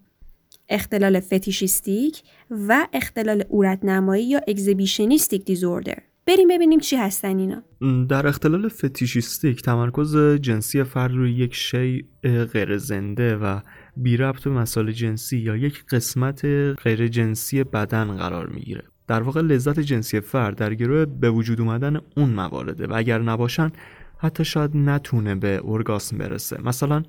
اختلال 0.68 1.20
فتیشیستیک 1.20 2.22
و 2.50 2.86
اختلال 2.92 3.44
اورت 3.48 3.84
نمایی 3.84 4.28
یا 4.28 4.40
اگزیبیشنیستیک 4.48 5.44
دیزوردر. 5.44 5.98
بریم 6.26 6.48
ببینیم 6.48 6.80
چی 6.80 6.96
هستن 6.96 7.38
اینا. 7.38 7.62
در 8.08 8.26
اختلال 8.26 8.68
فتیشیستیک 8.68 9.62
تمرکز 9.62 10.16
جنسی 10.16 10.84
فرد 10.84 11.12
روی 11.12 11.32
یک 11.32 11.54
شی 11.54 12.04
غیر 12.52 12.78
زنده 12.78 13.36
و 13.36 13.60
بی 13.96 14.16
ربط 14.16 14.44
به 14.44 14.50
مسائل 14.50 14.90
جنسی 14.90 15.38
یا 15.38 15.56
یک 15.56 15.84
قسمت 15.86 16.44
غیر 16.82 17.08
جنسی 17.08 17.64
بدن 17.64 18.16
قرار 18.16 18.46
می‌گیره. 18.46 18.82
در 19.08 19.22
واقع 19.22 19.40
لذت 19.40 19.80
جنسی 19.80 20.20
فرد 20.20 20.56
در 20.56 20.74
گروه 20.74 21.04
به 21.04 21.30
وجود 21.30 21.60
اومدن 21.60 22.00
اون 22.16 22.30
موارده 22.30 22.86
و 22.86 22.92
اگر 22.96 23.18
نباشن 23.18 23.72
حتی 24.18 24.44
شاید 24.44 24.76
نتونه 24.76 25.34
به 25.34 25.60
ارگاسم 25.64 26.18
برسه. 26.18 26.62
مثلا 26.62 27.02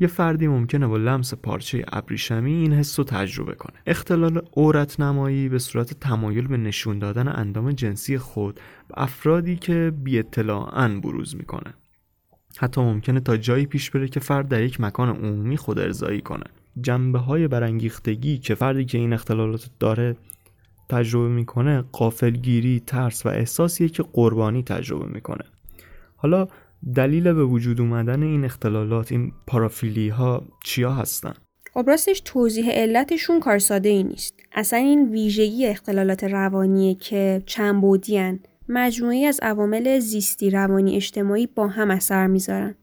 یه 0.00 0.06
فردی 0.06 0.48
ممکنه 0.48 0.86
با 0.86 0.96
لمس 0.96 1.34
پارچه 1.34 1.84
ابریشمی 1.88 2.52
این 2.52 2.72
حس 2.72 2.98
رو 2.98 3.04
تجربه 3.04 3.54
کنه. 3.54 3.76
اختلال 3.86 4.42
عورت 4.56 5.00
نمایی 5.00 5.48
به 5.48 5.58
صورت 5.58 5.94
تمایل 5.94 6.46
به 6.46 6.56
نشون 6.56 6.98
دادن 6.98 7.28
اندام 7.28 7.72
جنسی 7.72 8.18
خود 8.18 8.54
به 8.88 8.94
افرادی 8.96 9.56
که 9.56 9.92
بی 10.02 10.18
اطلاعاً 10.18 10.88
بروز 10.88 11.36
می‌کنه. 11.36 11.74
حتی 12.56 12.80
ممکنه 12.80 13.20
تا 13.20 13.36
جایی 13.36 13.66
پیش 13.66 13.90
بره 13.90 14.08
که 14.08 14.20
فرد 14.20 14.48
در 14.48 14.62
یک 14.62 14.80
مکان 14.80 15.08
عمومی 15.08 15.56
خود 15.56 15.78
ارزایی 15.78 16.20
کنه. 16.20 16.44
جنبه 16.80 17.18
های 17.18 17.48
برانگیختگی 17.48 18.38
که 18.38 18.54
فردی 18.54 18.84
که 18.84 18.98
این 18.98 19.12
اختلالات 19.12 19.70
داره 19.78 20.16
تجربه 20.88 21.28
می‌کنه 21.28 21.84
قافلگیری 21.92 22.80
ترس 22.80 23.26
و 23.26 23.28
احساسیه 23.28 23.88
که 23.88 24.02
قربانی 24.12 24.62
تجربه 24.62 25.06
می‌کنه. 25.06 25.44
حالا 26.20 26.48
دلیل 26.94 27.32
به 27.32 27.44
وجود 27.44 27.80
اومدن 27.80 28.22
این 28.22 28.44
اختلالات 28.44 29.12
این 29.12 29.32
پارافیلی 29.46 30.08
ها 30.08 30.46
چیا 30.64 30.92
هستن؟ 30.92 31.34
خب 31.74 31.84
راستش 31.86 32.22
توضیح 32.24 32.70
علتشون 32.70 33.40
کار 33.40 33.58
ساده 33.58 33.88
ای 33.88 34.02
نیست. 34.02 34.34
اصلا 34.52 34.78
این 34.78 35.10
ویژگی 35.10 35.66
اختلالات 35.66 36.24
روانیه 36.24 36.94
که 36.94 37.42
چند 37.46 37.80
بودیان 37.80 38.40
مجموعی 38.68 39.24
از 39.24 39.40
عوامل 39.42 39.98
زیستی 39.98 40.50
روانی 40.50 40.96
اجتماعی 40.96 41.46
با 41.46 41.68
هم 41.68 41.90
اثر 41.90 42.26
می‌ذارن. 42.26 42.74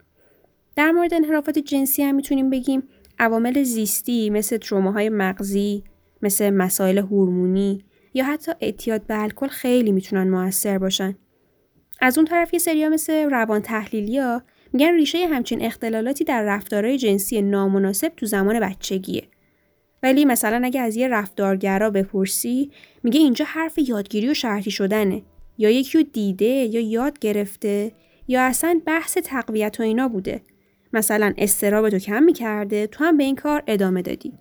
در 0.75 0.91
مورد 0.91 1.13
انحرافات 1.13 1.59
جنسی 1.59 2.03
هم 2.03 2.15
می‌تونیم 2.15 2.49
بگیم 2.49 2.83
عوامل 3.19 3.63
زیستی 3.63 4.29
مثل 4.29 4.57
تروماهای 4.57 5.09
مغزی 5.09 5.83
مثل 6.21 6.49
مسائل 6.49 6.97
هورمونی 6.97 7.83
یا 8.13 8.25
حتی 8.25 8.51
اعتیاد 8.61 9.07
به 9.07 9.23
الکل 9.23 9.47
خیلی 9.47 9.91
می‌تونن 9.91 10.29
موثر 10.29 10.77
باشن. 10.77 11.15
از 12.01 12.17
اون 12.17 12.27
طرف 12.27 12.53
یه 12.53 12.59
سریا 12.59 12.89
مثل 12.89 13.29
روان 13.29 13.61
تحلیلیا 13.61 14.43
میگن 14.73 14.93
ریشه 14.95 15.27
همچین 15.27 15.61
اختلالاتی 15.61 16.23
در 16.23 16.43
رفتارهای 16.43 16.97
جنسی 16.97 17.41
نامناسب 17.41 18.11
تو 18.17 18.25
زمان 18.25 18.59
بچگیه. 18.59 19.23
ولی 20.03 20.25
مثلا 20.25 20.61
اگه 20.63 20.81
از 20.81 20.95
یه 20.95 21.07
رفتارگرا 21.07 21.89
بپرسی 21.89 22.71
میگه 23.03 23.19
اینجا 23.19 23.45
حرف 23.45 23.77
یادگیری 23.77 24.29
و 24.29 24.33
شرطی 24.33 24.71
شدنه. 24.71 25.21
یا 25.57 25.69
یکی 25.69 25.97
رو 25.97 26.03
دیده 26.13 26.45
یا 26.45 26.81
یاد 26.81 27.19
گرفته 27.19 27.91
یا 28.27 28.41
اصلا 28.41 28.81
بحث 28.85 29.17
تقویت 29.17 29.79
و 29.79 29.83
اینا 29.83 30.07
بوده. 30.07 30.41
مثلا 30.93 31.33
استرابتو 31.37 31.99
کم 31.99 32.23
می‌کرده 32.23 32.87
تو 32.87 33.03
هم 33.03 33.17
به 33.17 33.23
این 33.23 33.35
کار 33.35 33.63
ادامه 33.67 34.01
دادی. 34.01 34.33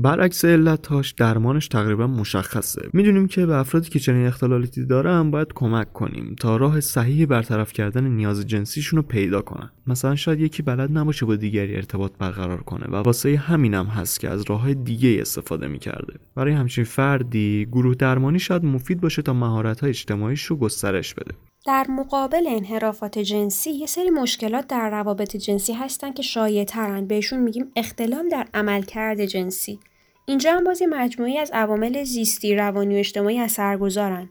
برعکس 0.00 0.44
علتهاش 0.44 1.12
درمانش 1.12 1.68
تقریبا 1.68 2.06
مشخصه. 2.06 2.88
می‌دونیم 2.92 3.28
که 3.28 3.46
به 3.46 3.56
افرادی 3.56 3.88
که 3.88 3.98
چنین 3.98 4.26
اختلالاتی 4.26 4.86
دارن 4.86 5.30
باید 5.30 5.52
کمک 5.54 5.92
کنیم 5.92 6.34
تا 6.40 6.56
راه 6.56 6.80
صحیح 6.80 7.26
برطرف 7.26 7.72
کردن 7.72 8.04
نیاز 8.04 8.46
جنسیشون 8.46 8.96
رو 8.96 9.02
پیدا 9.02 9.42
کنن. 9.42 9.70
مثلا 9.86 10.16
شاید 10.16 10.40
یکی 10.40 10.62
بلد 10.62 10.98
نباشه 10.98 11.26
با 11.26 11.36
دیگری 11.36 11.76
ارتباط 11.76 12.12
برقرار 12.18 12.62
کنه 12.62 12.86
و 12.86 12.96
واسه 12.96 13.36
همینم 13.36 13.86
هم 13.86 14.00
هست 14.00 14.20
که 14.20 14.28
از 14.28 14.44
راه 14.48 14.74
دیگه 14.74 15.18
استفاده 15.20 15.68
می‌کرده. 15.68 16.14
برای 16.34 16.52
همچین 16.52 16.84
فردی 16.84 17.66
گروه 17.72 17.94
درمانی 17.94 18.38
شاید 18.38 18.64
مفید 18.64 19.00
باشه 19.00 19.22
تا 19.22 19.32
مهارت 19.32 19.80
های 19.80 19.90
اجتماعیش 19.90 20.44
رو 20.44 20.56
گسترش 20.56 21.14
بده. 21.14 21.34
در 21.66 21.86
مقابل 21.88 22.46
انحرافات 22.46 23.18
جنسی 23.18 23.70
یه 23.70 23.86
سری 23.86 24.10
مشکلات 24.10 24.66
در 24.66 24.90
روابط 24.90 25.36
جنسی 25.36 25.72
هستن 25.72 26.12
که 26.12 26.22
شایع 26.22 26.64
بهشون 27.00 27.40
میگیم 27.40 27.72
اختلال 27.76 28.28
در 28.28 28.48
عملکرد 28.54 29.24
جنسی. 29.24 29.80
اینجا 30.26 30.52
هم 30.52 30.64
بازی 30.64 30.86
مجموعی 30.86 31.38
از 31.38 31.50
عوامل 31.54 32.04
زیستی 32.04 32.54
روانی 32.54 32.94
و 32.94 32.98
اجتماعی 32.98 33.40
اثرگذارن. 33.40 34.30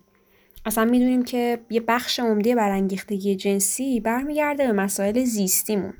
اصلا 0.66 0.86
می‌دونیم 0.86 1.24
که 1.24 1.60
یه 1.70 1.80
بخش 1.88 2.20
عمده 2.20 2.56
برانگیختگی 2.56 3.36
جنسی 3.36 4.00
برمیگرده 4.00 4.68
به 4.68 4.74
مسائل 4.74 5.24
زیستیمون. 5.24 5.94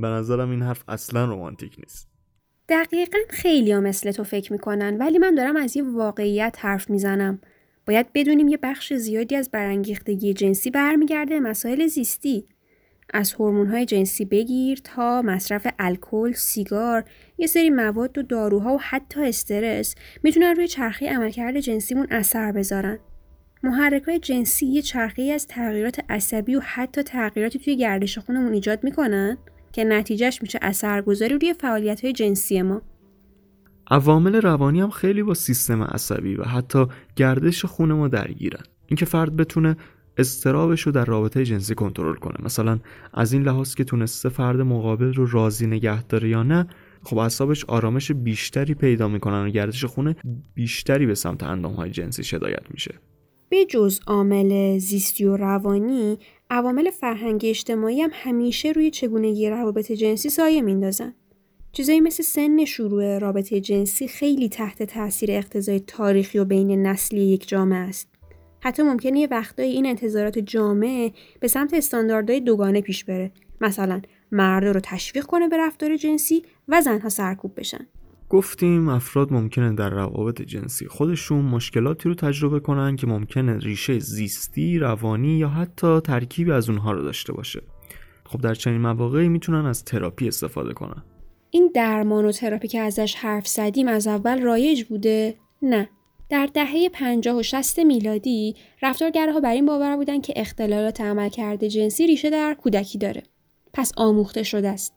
به 0.00 0.08
نظرم 0.08 0.50
این 0.50 0.62
حرف 0.62 0.84
اصلا 0.88 1.24
رومانتیک 1.24 1.76
نیست. 1.78 2.08
دقیقا 2.68 3.18
خیلی 3.28 3.72
ها 3.72 3.80
مثل 3.80 4.12
تو 4.12 4.24
فکر 4.24 4.52
می‌کنن 4.52 4.96
ولی 4.98 5.18
من 5.18 5.34
دارم 5.34 5.56
از 5.56 5.76
یه 5.76 5.82
واقعیت 5.82 6.56
حرف 6.60 6.90
می‌زنم. 6.90 7.40
باید 7.90 8.12
بدونیم 8.14 8.48
یه 8.48 8.56
بخش 8.56 8.92
زیادی 8.92 9.36
از 9.36 9.50
برانگیختگی 9.50 10.34
جنسی 10.34 10.70
برمیگرده 10.70 11.40
مسائل 11.40 11.86
زیستی. 11.86 12.44
از 13.14 13.32
های 13.32 13.86
جنسی 13.86 14.24
بگیر 14.24 14.80
تا 14.84 15.22
مصرف 15.22 15.66
الکل، 15.78 16.32
سیگار، 16.32 17.04
یه 17.38 17.46
سری 17.46 17.70
مواد 17.70 18.18
و 18.18 18.22
داروها 18.22 18.74
و 18.74 18.80
حتی 18.80 19.28
استرس 19.28 19.94
می‌تونن 20.22 20.56
روی 20.56 20.68
چرخه 20.68 21.08
عملکرد 21.08 21.60
جنسیمون 21.60 22.06
اثر 22.10 22.52
بذارن. 22.52 22.98
محرک 23.62 24.02
های 24.02 24.18
جنسی 24.18 24.66
یه 24.66 24.82
چرخه 24.82 25.22
از 25.22 25.46
تغییرات 25.46 26.00
عصبی 26.08 26.54
و 26.54 26.60
حتی 26.60 27.02
تغییراتی 27.02 27.58
توی 27.58 27.76
گردش 27.76 28.18
خونمون 28.18 28.52
ایجاد 28.52 28.84
می‌کنن 28.84 29.38
که 29.72 29.84
نتیجهش 29.84 30.42
میشه 30.42 30.58
اثرگذاری 30.62 31.34
روی 31.34 31.54
فعالیت 31.54 32.04
های 32.04 32.12
جنسی 32.12 32.62
ما. 32.62 32.82
عوامل 33.90 34.34
روانی 34.34 34.80
هم 34.80 34.90
خیلی 34.90 35.22
با 35.22 35.34
سیستم 35.34 35.82
عصبی 35.82 36.34
و 36.34 36.42
حتی 36.42 36.86
گردش 37.16 37.64
خون 37.64 37.92
ما 37.92 38.08
درگیرن. 38.08 38.62
اینکه 38.86 39.04
فرد 39.04 39.36
بتونه 39.36 39.76
استرابش 40.18 40.80
رو 40.80 40.92
در 40.92 41.04
رابطه 41.04 41.44
جنسی 41.44 41.74
کنترل 41.74 42.14
کنه. 42.14 42.36
مثلا 42.42 42.78
از 43.14 43.32
این 43.32 43.42
لحاظ 43.42 43.74
که 43.74 43.84
تونسته 43.84 44.28
فرد 44.28 44.60
مقابل 44.60 45.14
رو 45.14 45.26
راضی 45.26 45.66
نگه 45.66 46.02
داره 46.02 46.28
یا 46.28 46.42
نه 46.42 46.66
خب 47.02 47.18
اعصابش 47.18 47.64
آرامش 47.64 48.12
بیشتری 48.12 48.74
پیدا 48.74 49.08
می‌کنن 49.08 49.46
و 49.46 49.50
گردش 49.50 49.84
خونه 49.84 50.16
بیشتری 50.54 51.06
به 51.06 51.14
سمت 51.14 51.42
اندام 51.42 51.72
های 51.72 51.90
جنسی 51.90 52.24
شدایت 52.24 52.62
میشه. 52.70 52.94
به 53.48 53.66
جز 53.66 54.00
عامل 54.06 54.78
زیستی 54.78 55.24
و 55.24 55.36
روانی 55.36 56.18
عوامل 56.50 56.90
فرهنگی 56.90 57.48
اجتماعی 57.50 58.00
هم 58.00 58.10
همیشه 58.12 58.72
روی 58.72 58.90
چگونگی 58.90 59.50
روابط 59.50 59.92
جنسی 59.92 60.28
سایه 60.28 60.62
میندازن 60.62 61.14
چیزایی 61.72 62.00
مثل 62.00 62.22
سن 62.22 62.64
شروع 62.64 63.18
رابطه 63.18 63.60
جنسی 63.60 64.08
خیلی 64.08 64.48
تحت 64.48 64.82
تاثیر 64.82 65.30
اقتضای 65.32 65.80
تاریخی 65.80 66.38
و 66.38 66.44
بین 66.44 66.86
نسلی 66.86 67.20
یک 67.20 67.48
جامعه 67.48 67.78
است 67.78 68.08
حتی 68.60 68.82
ممکنه 68.82 69.20
یه 69.20 69.28
وقتایی 69.30 69.72
این 69.72 69.86
انتظارات 69.86 70.38
جامعه 70.38 71.12
به 71.40 71.48
سمت 71.48 71.74
استانداردهای 71.74 72.40
دوگانه 72.40 72.80
پیش 72.80 73.04
بره 73.04 73.32
مثلا 73.60 74.00
مرد 74.32 74.64
رو 74.64 74.80
تشویق 74.80 75.24
کنه 75.24 75.48
به 75.48 75.56
رفتار 75.58 75.96
جنسی 75.96 76.42
و 76.68 76.80
زنها 76.80 77.08
سرکوب 77.08 77.52
بشن 77.56 77.86
گفتیم 78.28 78.88
افراد 78.88 79.32
ممکنه 79.32 79.72
در 79.72 79.90
روابط 79.90 80.42
جنسی 80.42 80.88
خودشون 80.88 81.44
مشکلاتی 81.44 82.08
رو 82.08 82.14
تجربه 82.14 82.60
کنن 82.60 82.96
که 82.96 83.06
ممکنه 83.06 83.58
ریشه 83.58 83.98
زیستی، 83.98 84.78
روانی 84.78 85.38
یا 85.38 85.48
حتی 85.48 86.00
ترکیبی 86.00 86.52
از 86.52 86.68
اونها 86.68 86.92
رو 86.92 87.02
داشته 87.02 87.32
باشه. 87.32 87.62
خب 88.24 88.40
در 88.40 88.54
چنین 88.54 88.80
مواقعی 88.80 89.28
می‌تونن 89.28 89.66
از 89.66 89.84
تراپی 89.84 90.28
استفاده 90.28 90.72
کنن. 90.72 91.02
این 91.50 91.70
درمان 91.74 92.24
و 92.24 92.32
تراپی 92.32 92.68
که 92.68 92.80
ازش 92.80 93.14
حرف 93.14 93.48
زدیم 93.48 93.88
از 93.88 94.06
اول 94.06 94.42
رایج 94.42 94.84
بوده؟ 94.84 95.34
نه. 95.62 95.88
در 96.28 96.46
دهه 96.54 96.88
50 96.88 97.36
و 97.36 97.42
60 97.42 97.80
میلادی 97.80 98.54
رفتارگرها 98.82 99.40
بر 99.40 99.52
این 99.52 99.66
باور 99.66 99.96
بودند 99.96 100.22
که 100.22 100.32
اختلالات 100.36 101.00
عملکرد 101.00 101.64
جنسی 101.68 102.06
ریشه 102.06 102.30
در 102.30 102.54
کودکی 102.54 102.98
داره. 102.98 103.22
پس 103.72 103.92
آموخته 103.96 104.42
شده 104.42 104.68
است. 104.68 104.94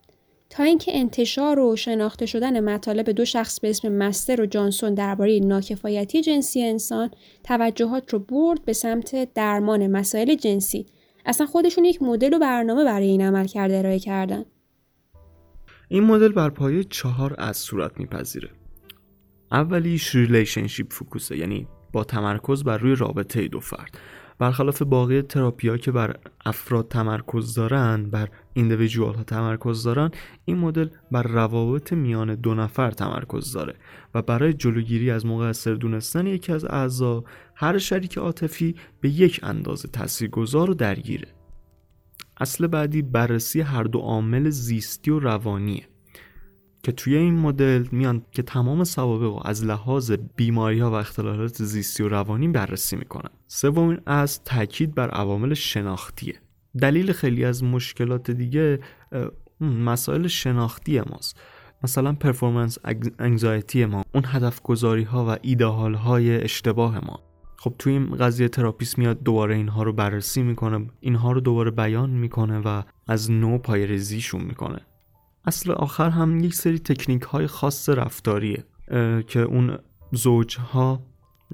تا 0.50 0.64
اینکه 0.64 1.00
انتشار 1.00 1.60
و 1.60 1.76
شناخته 1.76 2.26
شدن 2.26 2.60
مطالب 2.60 3.10
دو 3.10 3.26
شخص 3.26 3.60
به 3.60 3.70
اسم 3.70 3.92
مستر 3.92 4.42
و 4.42 4.46
جانسون 4.46 4.94
درباره 4.94 5.40
ناکفایتی 5.40 6.22
جنسی 6.22 6.64
انسان 6.64 7.12
توجهات 7.44 8.14
رو 8.14 8.20
برد 8.20 8.66
به 8.66 8.74
سمت 8.74 9.34
درمان 9.34 9.88
مسائل 9.88 10.36
جنسی 10.36 10.86
اصلا 11.26 11.48
خودشون 11.48 11.86
یک 11.86 12.02
مدل 12.02 12.34
و 12.34 12.40
برنامه 12.40 12.84
برای 12.84 13.08
این 13.08 13.22
عملکرد 13.22 13.78
ارائه 13.78 14.00
کردن 14.00 14.46
این 15.88 16.04
مدل 16.04 16.32
بر 16.32 16.50
پایه 16.50 16.84
چهار 16.84 17.36
از 17.38 17.58
صورت 17.58 18.00
میپذیره. 18.00 18.50
اولیش 19.52 20.16
relationship 20.16 20.94
focus 20.94 21.31
ه 21.31 21.38
یعنی 21.38 21.68
با 21.92 22.04
تمرکز 22.04 22.64
بر 22.64 22.78
روی 22.78 22.96
رابطه 22.96 23.48
دو 23.48 23.60
فرد. 23.60 23.98
برخلاف 24.40 24.82
باقی 24.82 25.22
تراپیا 25.22 25.78
که 25.78 25.92
بر 25.92 26.16
افراد 26.46 26.88
تمرکز 26.88 27.54
دارن 27.54 28.10
بر 28.10 28.30
individual 28.54 29.16
ها 29.16 29.24
تمرکز 29.24 29.84
دارن 29.84 30.12
این 30.46 30.58
مدل 30.58 30.88
بر 31.12 31.24
روابط 31.24 31.94
میان 31.94 32.36
دو 32.36 32.54
نفر 32.54 32.92
تمرکز 32.92 33.54
داره 33.54 33.76
و 34.14 34.22
برای 34.22 34.54
جلوگیری 34.54 35.12
از 35.12 35.26
مقصر 35.26 35.74
دونستن 35.74 36.28
یکی 36.28 36.52
از 36.52 36.66
اعضا 36.66 37.24
هر 37.56 37.78
شریک 37.78 38.18
عاطفی 38.18 38.76
به 39.02 39.10
یک 39.10 39.40
اندازه 39.44 39.88
تاثیرگذار 39.88 40.70
و 40.70 40.74
درگیره. 40.74 41.28
اصل 42.38 42.68
بعدی 42.68 43.02
بررسی 43.02 43.62
هر 43.62 43.84
دو 43.84 44.00
عامل 44.00 44.50
زیستی 44.50 45.12
و 45.12 45.20
روانیه 45.20 45.88
که 46.84 46.92
توی 46.92 47.16
این 47.16 47.34
مدل 47.34 47.86
میان 47.92 48.22
که 48.32 48.42
تمام 48.42 48.84
سوابق 48.84 49.24
رو 49.24 49.42
از 49.46 49.66
لحاظ 49.66 50.12
بیماری 50.36 50.80
ها 50.80 50.92
و 50.92 50.94
اختلالات 50.94 51.64
زیستی 51.64 52.04
و 52.04 52.10
روانی 52.10 52.48
بررسی 52.48 52.96
می‌کنن. 52.96 53.30
سومین 53.48 54.00
از 54.06 54.44
تاکید 54.44 54.96
بر 54.96 55.10
عوامل 55.10 55.54
شناختیه. 55.54 56.36
دلیل 56.82 57.12
خیلی 57.12 57.46
از 57.46 57.64
مشکلات 57.64 58.32
دیگه 58.32 58.80
مسائل 59.62 60.28
شناختی 60.28 61.02
ماست. 61.02 61.40
مثلا 61.84 62.14
پرفورمنس 62.14 62.78
anxiety 63.20 63.86
ما 63.86 64.04
اون 64.14 64.24
هدف 64.28 64.62
گذاری 64.62 65.04
ها 65.04 65.26
و 65.26 65.38
ایدهال 65.42 65.94
های 65.94 66.44
اشتباه 66.44 67.06
ما. 67.06 67.33
خب 67.64 67.76
توی 67.80 67.94
این 67.94 68.16
قضیه 68.16 68.48
تراپیست 68.48 69.00
میاد 69.00 69.24
دوباره 69.24 69.56
اینها 69.56 69.84
رو 69.84 69.94
بررسی 69.94 70.42
می‌کنه 70.42 70.88
اینها 71.00 71.32
رو 71.32 71.42
دوباره 71.42 71.72
بیان 71.72 72.10
می‌کنه 72.10 72.60
و 72.60 72.82
از 73.08 73.32
نو 73.32 73.58
پایه‌ریزیشون 73.58 74.42
می‌کنه. 74.42 74.80
اصل 75.46 75.72
آخر 75.72 76.10
هم 76.10 76.40
یک 76.44 76.54
سری 76.54 76.80
تکنیک 76.80 77.22
های 77.22 77.48
خاص 77.48 77.90
رفتاریه 77.90 78.64
که 79.28 79.40
اون 79.40 79.78
زوجها 80.12 81.04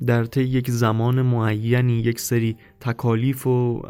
در 0.05 0.25
طی 0.25 0.43
یک 0.43 0.71
زمان 0.71 1.21
معینی 1.21 1.99
یک 1.99 2.19
سری 2.19 2.57
تکالیف 2.79 3.47
و 3.47 3.81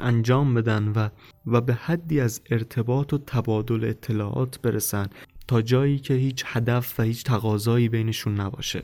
انجام 0.00 0.54
بدن 0.54 0.88
و 0.88 1.08
و 1.46 1.60
به 1.60 1.74
حدی 1.74 2.20
از 2.20 2.40
ارتباط 2.50 3.12
و 3.12 3.18
تبادل 3.18 3.84
اطلاعات 3.84 4.60
برسن 4.60 5.06
تا 5.48 5.62
جایی 5.62 5.98
که 5.98 6.14
هیچ 6.14 6.44
هدف 6.46 7.00
و 7.00 7.02
هیچ 7.02 7.24
تقاضایی 7.24 7.88
بینشون 7.88 8.40
نباشه. 8.40 8.82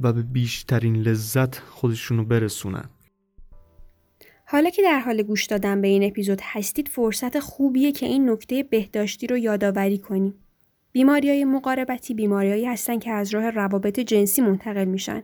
و 0.00 0.12
به 0.12 0.22
بیشترین 0.22 0.96
لذت 0.96 1.58
خودشونو 1.58 2.24
برسونن 2.24 2.88
حالا 4.50 4.70
که 4.70 4.82
در 4.82 5.00
حال 5.00 5.22
گوش 5.22 5.46
دادن 5.46 5.80
به 5.80 5.88
این 5.88 6.04
اپیزود 6.04 6.40
هستید 6.42 6.88
فرصت 6.88 7.38
خوبیه 7.38 7.92
که 7.92 8.06
این 8.06 8.30
نکته 8.30 8.62
بهداشتی 8.62 9.26
رو 9.26 9.38
یادآوری 9.38 9.98
کنیم. 9.98 10.34
بیماری 10.92 11.30
های 11.30 11.44
مقاربتی 11.44 12.14
بیماریهایی 12.14 12.66
هستن 12.66 12.98
که 12.98 13.10
از 13.10 13.34
راه 13.34 13.50
روابط 13.50 14.00
جنسی 14.00 14.42
منتقل 14.42 14.84
میشن. 14.84 15.22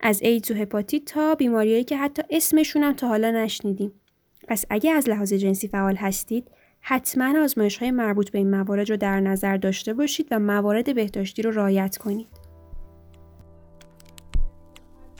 از 0.00 0.22
ایدز 0.22 0.50
و 0.50 0.54
هپاتیت 0.54 1.04
تا 1.04 1.34
بیماریهایی 1.34 1.84
که 1.84 1.96
حتی 1.96 2.22
اسمشون 2.30 2.82
هم 2.82 2.92
تا 2.92 3.08
حالا 3.08 3.30
نشنیدیم. 3.30 3.92
پس 4.48 4.64
اگه 4.70 4.90
از 4.90 5.08
لحاظ 5.08 5.32
جنسی 5.32 5.68
فعال 5.68 5.96
هستید، 5.96 6.50
حتما 6.80 7.42
آزمایش 7.42 7.78
های 7.78 7.90
مربوط 7.90 8.30
به 8.30 8.38
این 8.38 8.50
موارد 8.50 8.90
رو 8.90 8.96
در 8.96 9.20
نظر 9.20 9.56
داشته 9.56 9.94
باشید 9.94 10.28
و 10.30 10.38
موارد 10.38 10.94
بهداشتی 10.94 11.42
رو 11.42 11.50
رعایت 11.50 11.96
کنید. 11.96 12.41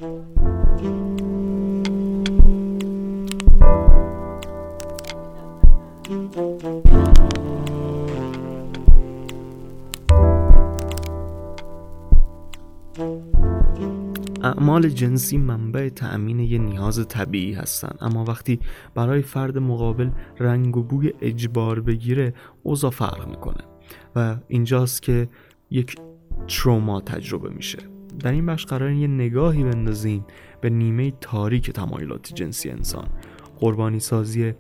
اعمال 0.03 0.19
جنسی 14.89 15.39
منبع 15.39 15.89
تأمین 15.89 16.41
یه 16.41 16.59
نیاز 16.59 17.09
طبیعی 17.09 17.53
هستن. 17.53 17.97
اما 18.01 18.25
وقتی 18.25 18.61
برای 18.95 19.23
فرد 19.23 19.59
مقابل 19.59 20.11
رنگ 20.41 20.77
و 20.77 20.83
بوی 20.83 21.13
اجبار 21.21 21.81
بگیره 21.81 22.35
اوضاع 22.63 22.91
فرق 22.91 23.29
می‌کنه. 23.29 23.65
و 24.17 24.37
اینجاست 24.49 25.03
که 25.03 25.29
یک 25.71 25.97
تروما 26.49 27.01
تجربه 27.01 27.51
میشه. 27.51 27.79
در 28.19 28.33
این 28.33 28.47
بخش 28.47 28.67
قرار 28.67 28.91
یه 28.91 29.07
نگاهی 29.07 29.65
بندازیم 29.65 30.25
به 30.61 30.71
نیمه 30.71 31.13
تاریک 31.21 31.71
تمایلات 31.71 32.35
جنسی 32.35 32.71
انسان. 32.71 33.09
قربانی 33.59 34.01
سازی 34.01 34.55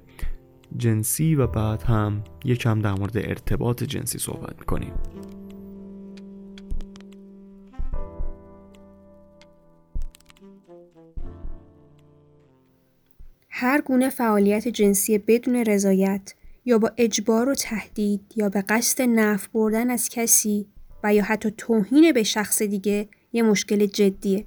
جنسی 0.76 1.34
و 1.34 1.46
بعد 1.46 1.82
هم 1.82 2.24
یکم 2.44 2.80
در 2.80 2.92
مورد 2.92 3.16
ارتباط 3.16 3.82
جنسی 3.82 4.18
صحبت 4.18 4.58
می‌کنیم. 4.58 4.92
هر 13.48 13.80
گونه 13.80 14.10
فعالیت 14.10 14.68
جنسی 14.68 15.18
بدون 15.18 15.56
رضایت 15.56 16.34
یا 16.64 16.78
با 16.78 16.92
اجبار 16.96 17.48
و 17.48 17.54
تهدید 17.54 18.20
یا 18.36 18.48
به 18.48 18.64
قصد 18.68 19.02
نفع 19.02 19.48
بردن 19.54 19.90
از 19.90 20.08
کسی 20.08 20.66
و 21.04 21.14
یا 21.14 21.24
حتی 21.24 21.50
توهین 21.50 22.12
به 22.12 22.22
شخص 22.22 22.62
دیگه 22.62 23.08
یه 23.32 23.42
مشکل 23.42 23.86
جدیه. 23.86 24.44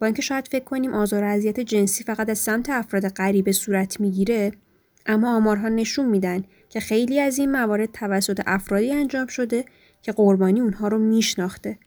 با 0.00 0.06
اینکه 0.06 0.22
شاید 0.22 0.48
فکر 0.48 0.64
کنیم 0.64 0.94
آزار 0.94 1.22
و 1.22 1.26
اذیت 1.26 1.60
جنسی 1.60 2.04
فقط 2.04 2.30
از 2.30 2.38
سمت 2.38 2.70
افراد 2.70 3.08
غریبه 3.08 3.52
صورت 3.52 4.00
می‌گیره 4.00 4.52
اما 5.06 5.36
آمارها 5.36 5.68
نشون 5.68 6.06
میدن 6.06 6.44
که 6.68 6.80
خیلی 6.80 7.20
از 7.20 7.38
این 7.38 7.52
موارد 7.52 7.92
توسط 7.92 8.40
افرادی 8.46 8.92
انجام 8.92 9.26
شده 9.26 9.64
که 10.02 10.12
قربانی 10.12 10.60
اونها 10.60 10.88
رو 10.88 10.98
میشناخته. 10.98 11.78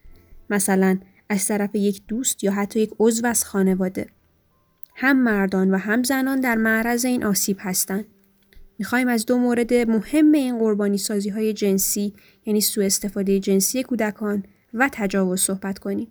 مثلا 0.50 1.00
از 1.30 1.48
طرف 1.48 1.76
یک 1.76 2.02
دوست 2.08 2.44
یا 2.44 2.52
حتی 2.52 2.80
یک 2.80 2.92
عضو 3.00 3.28
از 3.28 3.46
خانواده. 3.46 4.08
هم 4.96 5.24
مردان 5.24 5.72
و 5.72 5.78
هم 5.78 6.04
زنان 6.04 6.40
در 6.40 6.56
معرض 6.56 7.06
این 7.06 7.24
آسیب 7.24 7.58
هستند 7.60 8.06
می‌خوایم 8.80 9.08
از 9.08 9.26
دو 9.26 9.38
مورد 9.38 9.74
مهم 9.74 10.32
این 10.32 10.60
قربانی 10.60 10.98
سازی 10.98 11.30
های 11.30 11.54
جنسی 11.54 12.14
یعنی 12.46 12.62
سوء 12.62 12.86
استفاده 12.86 13.40
جنسی 13.40 13.84
کودکان 13.84 14.44
و 14.76 14.90
تجاوز 14.94 15.42
صحبت 15.42 15.80
کنیم. 15.80 16.08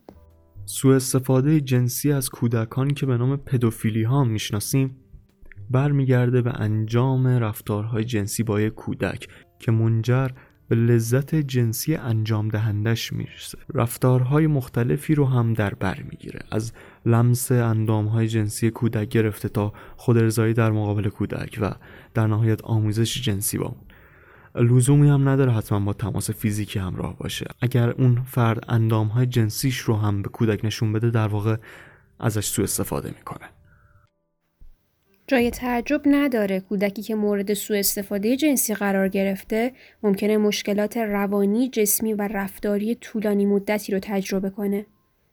سوء 0.67 0.97
استفاده 0.97 1.61
جنسی 1.61 2.13
از 2.13 2.31
کودکان 2.31 2.89
که 2.89 3.07
به 3.07 3.17
نام 3.17 3.37
پدوفیلی 3.37 4.03
ها 4.03 4.25
می‌شناسیم 4.25 4.97
برمیگرده 5.71 6.43
به 6.43 6.53
انجام 6.61 7.27
رفتارهای 7.27 8.05
جنسی 8.05 8.43
با 8.43 8.61
یک 8.61 8.75
کودک 8.75 9.29
که 9.59 9.73
منجر 9.73 10.29
به 10.69 10.77
لذت 10.77 11.35
جنسی 11.35 11.95
انجام 11.95 12.49
دهندش 12.49 13.13
می‌رسه. 13.13 13.59
رفتارهای 13.75 14.47
مختلفی 14.47 15.15
رو 15.15 15.27
هم 15.27 15.53
در 15.55 15.75
بر 15.75 16.03
می‌گیره. 16.11 16.41
از 16.51 16.73
لمس 17.07 17.53
اندامهای 17.53 18.29
جنسی 18.29 18.71
کودک 18.71 19.09
گرفته 19.09 19.49
تا 19.49 19.73
خودرزایی 19.97 20.55
در 20.55 20.71
مقابل 20.71 21.09
کودک 21.09 21.59
و 21.61 21.75
در 22.15 22.27
نهایت 22.27 22.65
آموزش 22.65 23.23
جنسی 23.23 23.59
با 23.59 23.65
اون. 23.65 23.81
لزومی 24.55 25.09
هم 25.09 25.29
نداره 25.29 25.53
حتما 25.53 25.81
با 25.81 25.93
تماس 25.93 26.31
فیزیکی 26.31 26.79
همراه 26.79 27.17
باشه 27.19 27.47
اگر 27.61 27.91
اون 27.91 28.23
فرد 28.23 28.65
اندامهای 28.69 29.27
جنسیش 29.27 29.79
رو 29.79 29.97
هم 29.97 30.23
به 30.23 30.29
کودک 30.29 30.65
نشون 30.65 30.93
بده 30.93 31.11
در 31.11 31.29
واقع 31.29 31.57
ازش 32.21 32.47
سوء 32.47 32.65
استفاده 32.65 33.09
می‌کنه 33.09 33.49
جای 35.27 35.51
تعجب 35.51 36.03
نداره 36.07 36.61
کودکی 36.61 37.03
که 37.03 37.15
مورد 37.15 37.55
سوء 37.55 37.79
استفاده 37.79 38.37
جنسی 38.37 38.75
قرار 38.75 39.09
گرفته 39.09 39.73
ممکنه 40.03 40.37
مشکلات 40.37 40.97
روانی، 40.97 41.69
جسمی 41.69 42.13
و 42.13 42.23
رفتاری 42.23 42.95
طولانی 42.95 43.47
مدتی 43.47 43.93
رو 43.93 43.99
تجربه 44.03 44.51
کنه. 44.51 44.87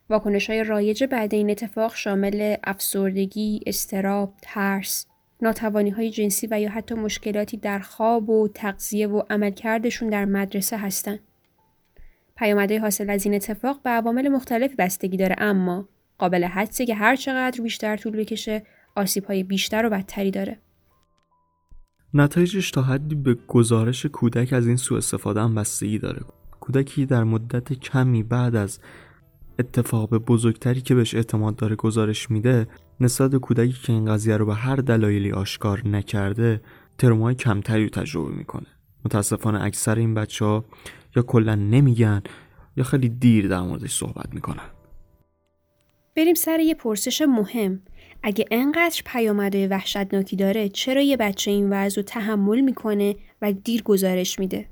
واکنش 0.09 0.49
های 0.49 0.63
رایج 0.63 1.03
بعد 1.03 1.33
این 1.33 1.49
اتفاق 1.49 1.95
شامل 1.95 2.55
افسردگی، 2.63 3.59
استراب، 3.65 4.33
ترس، 4.41 5.05
ناتوانی 5.41 5.89
های 5.89 6.09
جنسی 6.09 6.47
و 6.51 6.61
یا 6.61 6.69
حتی 6.69 6.95
مشکلاتی 6.95 7.57
در 7.57 7.79
خواب 7.79 8.29
و 8.29 8.47
تغذیه 8.47 9.07
و 9.07 9.21
عملکردشون 9.29 10.09
در 10.09 10.25
مدرسه 10.25 10.77
هستند. 10.77 11.19
پیامدهای 12.37 12.77
حاصل 12.77 13.09
از 13.09 13.25
این 13.25 13.33
اتفاق 13.33 13.81
به 13.83 13.89
عوامل 13.89 14.29
مختلفی 14.29 14.75
بستگی 14.75 15.17
داره 15.17 15.35
اما 15.37 15.87
قابل 16.17 16.43
حدسه 16.43 16.85
که 16.85 16.95
هر 16.95 17.15
چقدر 17.15 17.63
بیشتر 17.63 17.97
طول 17.97 18.17
بکشه 18.17 18.63
آسیب 18.95 19.25
های 19.25 19.43
بیشتر 19.43 19.85
و 19.85 19.89
بدتری 19.89 20.31
داره. 20.31 20.59
نتایجش 22.13 22.71
تا 22.71 22.81
حدی 22.81 23.15
به 23.15 23.33
گزارش 23.47 24.05
کودک 24.05 24.53
از 24.53 24.67
این 24.67 24.75
سوء 24.75 24.97
استفاده 24.97 25.41
هم 25.41 25.55
بستگی 25.55 25.99
داره. 25.99 26.21
کودکی 26.59 27.05
در 27.05 27.23
مدت 27.23 27.73
کمی 27.73 28.23
بعد 28.23 28.55
از 28.55 28.79
اتفاق 29.59 30.17
بزرگتری 30.17 30.81
که 30.81 30.95
بهش 30.95 31.15
اعتماد 31.15 31.55
داره 31.55 31.75
گزارش 31.75 32.31
میده 32.31 32.67
نسبت 32.99 33.35
کودکی 33.35 33.73
که 33.83 33.93
این 33.93 34.05
قضیه 34.05 34.37
رو 34.37 34.45
به 34.45 34.55
هر 34.55 34.75
دلایلی 34.75 35.31
آشکار 35.31 35.87
نکرده 35.87 36.61
ترمای 36.97 37.35
کمتری 37.35 37.83
رو 37.83 37.89
تجربه 37.89 38.35
می‌کنه. 38.35 38.67
متاسفانه 39.05 39.63
اکثر 39.63 39.95
این 39.95 40.13
بچه 40.13 40.45
ها 40.45 40.65
یا 41.15 41.23
کلا 41.23 41.55
نمیگن 41.55 42.21
یا 42.77 42.83
خیلی 42.83 43.09
دیر 43.09 43.47
در 43.47 43.61
موردش 43.61 43.93
صحبت 43.93 44.33
می‌کنن. 44.33 44.69
بریم 46.15 46.33
سر 46.33 46.59
یه 46.59 46.75
پرسش 46.75 47.21
مهم. 47.21 47.81
اگه 48.23 48.45
انقدر 48.51 49.01
پیامدهای 49.05 49.67
وحشتناکی 49.67 50.35
داره 50.35 50.69
چرا 50.69 51.01
یه 51.01 51.17
بچه 51.17 51.51
این 51.51 51.73
وضع 51.73 51.95
رو 51.95 52.03
تحمل 52.03 52.61
می‌کنه 52.61 53.15
و 53.41 53.53
دیر 53.53 53.83
گزارش 53.83 54.39
میده؟ 54.39 54.67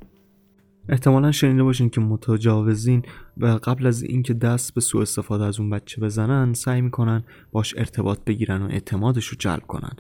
احتمالا 0.90 1.32
شنیده 1.32 1.64
باشین 1.64 1.90
که 1.90 2.02
متجاوزین 2.02 3.04
و 3.38 3.48
قبل 3.48 3.88
از 3.88 4.04
اینکه 4.04 4.34
دست 4.34 4.74
به 4.74 4.82
سوء 4.82 5.02
استفاده 5.02 5.44
از 5.44 5.60
اون 5.60 5.70
بچه 5.70 6.02
بزنن 6.02 6.54
سعی 6.54 6.82
می‌کنن 6.82 7.24
باش 7.52 7.74
ارتباط 7.78 8.20
بگیرن 8.26 8.62
و 8.62 8.66
اعتمادش 8.66 9.26
رو 9.26 9.38
جلب 9.40 9.62
کنن. 9.68 9.92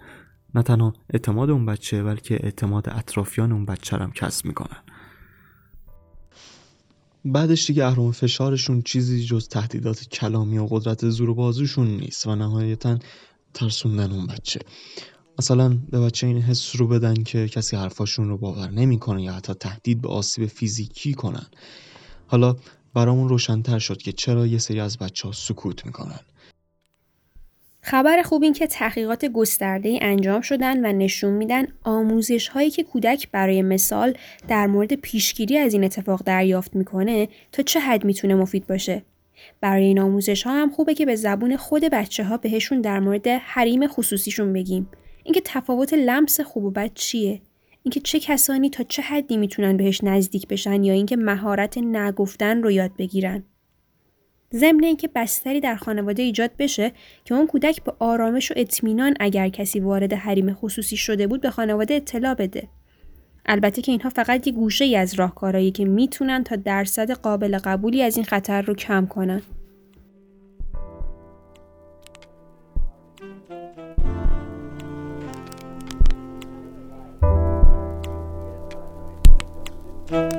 نه 0.55 0.63
تنها 0.63 0.93
اعتماد 1.09 1.49
اون 1.49 1.65
بچه 1.65 2.03
بلکه 2.03 2.39
اعتماد 2.43 2.89
اطرافیان 2.89 3.51
اون 3.51 3.65
بچه 3.65 3.97
هم 3.97 4.11
کسب 4.11 4.45
می‌کنن. 4.45 4.83
بعدش 7.25 7.67
دیگه 7.67 7.85
اهرام 7.85 8.11
فشارشون 8.11 8.81
چیزی 8.81 9.23
جز 9.23 9.47
تهدیدات 9.47 10.07
کلامی 10.09 10.57
و 10.57 10.65
قدرت 10.65 11.09
زور 11.09 11.33
بازوشون 11.33 11.87
نیست 11.87 12.27
و 12.27 12.35
نهایتا 12.35 12.97
ترسوندن 13.53 14.11
اون 14.11 14.27
بچه. 14.27 14.59
مثلا 15.39 15.77
به 15.91 15.99
بچه 15.99 16.27
این 16.27 16.41
حس 16.41 16.75
رو 16.75 16.87
بدن 16.87 17.13
که 17.13 17.47
کسی 17.47 17.75
حرفاشون 17.75 18.29
رو 18.29 18.37
باور 18.37 18.69
نمی‌کنه 18.71 19.23
یا 19.23 19.33
حتی 19.33 19.53
تهدید 19.53 20.01
به 20.01 20.09
آسیب 20.09 20.45
فیزیکی 20.45 21.13
کنن. 21.13 21.47
حالا 22.27 22.55
برامون 22.93 23.29
روشنتر 23.29 23.79
شد 23.79 23.97
که 23.97 24.11
چرا 24.11 24.47
یه 24.47 24.57
سری 24.57 24.79
از 24.79 24.97
بچه 24.97 25.27
ها 25.27 25.33
سکوت 25.33 25.85
می‌کنن. 25.85 26.19
خبر 27.81 28.21
خوب 28.21 28.43
این 28.43 28.53
که 28.53 28.67
تحقیقات 28.67 29.25
گسترده 29.25 29.99
انجام 30.01 30.41
شدن 30.41 30.85
و 30.85 30.97
نشون 30.97 31.33
میدن 31.33 31.67
آموزش 31.83 32.47
هایی 32.47 32.71
که 32.71 32.83
کودک 32.83 33.31
برای 33.31 33.61
مثال 33.61 34.13
در 34.47 34.67
مورد 34.67 34.93
پیشگیری 34.93 35.57
از 35.57 35.73
این 35.73 35.83
اتفاق 35.83 36.23
دریافت 36.23 36.75
می‌کنه 36.75 37.29
تا 37.51 37.63
چه 37.63 37.79
حد 37.79 38.05
می‌تونه 38.05 38.35
مفید 38.35 38.67
باشه. 38.67 39.03
برای 39.61 39.85
این 39.85 39.99
آموزش 39.99 40.43
ها 40.43 40.61
هم 40.61 40.71
خوبه 40.71 40.93
که 40.93 41.05
به 41.05 41.15
زبون 41.15 41.57
خود 41.57 41.83
بچه 41.83 42.23
ها 42.23 42.37
بهشون 42.37 42.81
در 42.81 42.99
مورد 42.99 43.27
حریم 43.27 43.87
خصوصیشون 43.87 44.53
بگیم. 44.53 44.89
اینکه 45.29 45.41
تفاوت 45.45 45.93
لمس 45.93 46.41
خوب 46.41 46.63
و 46.63 46.71
بد 46.71 46.91
چیه؟ 46.93 47.41
اینکه 47.83 47.99
چه 47.99 48.19
کسانی 48.19 48.69
تا 48.69 48.83
چه 48.83 49.01
حدی 49.01 49.37
می‌تونن 49.37 49.77
بهش 49.77 50.03
نزدیک 50.03 50.47
بشن 50.47 50.83
یا 50.83 50.93
اینکه 50.93 51.17
مهارت 51.17 51.77
نگفتن 51.77 52.63
رو 52.63 52.71
یاد 52.71 52.91
بگیرن؟ 52.97 53.43
ضمن 54.53 54.83
اینکه 54.83 55.09
بستری 55.15 55.59
در 55.59 55.75
خانواده 55.75 56.23
ایجاد 56.23 56.51
بشه 56.59 56.91
که 57.25 57.35
اون 57.35 57.47
کودک 57.47 57.83
به 57.83 57.93
آرامش 57.99 58.51
و 58.51 58.53
اطمینان 58.57 59.13
اگر 59.19 59.49
کسی 59.49 59.79
وارد 59.79 60.13
حریم 60.13 60.53
خصوصی 60.53 60.97
شده 60.97 61.27
بود 61.27 61.41
به 61.41 61.49
خانواده 61.49 61.93
اطلاع 61.93 62.33
بده. 62.33 62.67
البته 63.45 63.81
که 63.81 63.91
اینها 63.91 64.09
فقط 64.09 64.47
یه 64.47 64.53
گوشه 64.53 64.85
ای 64.85 64.95
از 64.95 65.13
راهکارهایی 65.13 65.71
که 65.71 65.85
می‌تونن 65.85 66.43
تا 66.43 66.55
درصد 66.55 67.11
قابل 67.11 67.57
قبولی 67.57 68.01
از 68.01 68.15
این 68.15 68.25
خطر 68.25 68.61
رو 68.61 68.73
کم 68.73 69.05
کنن. 69.05 69.41
احتمالا 80.09 80.29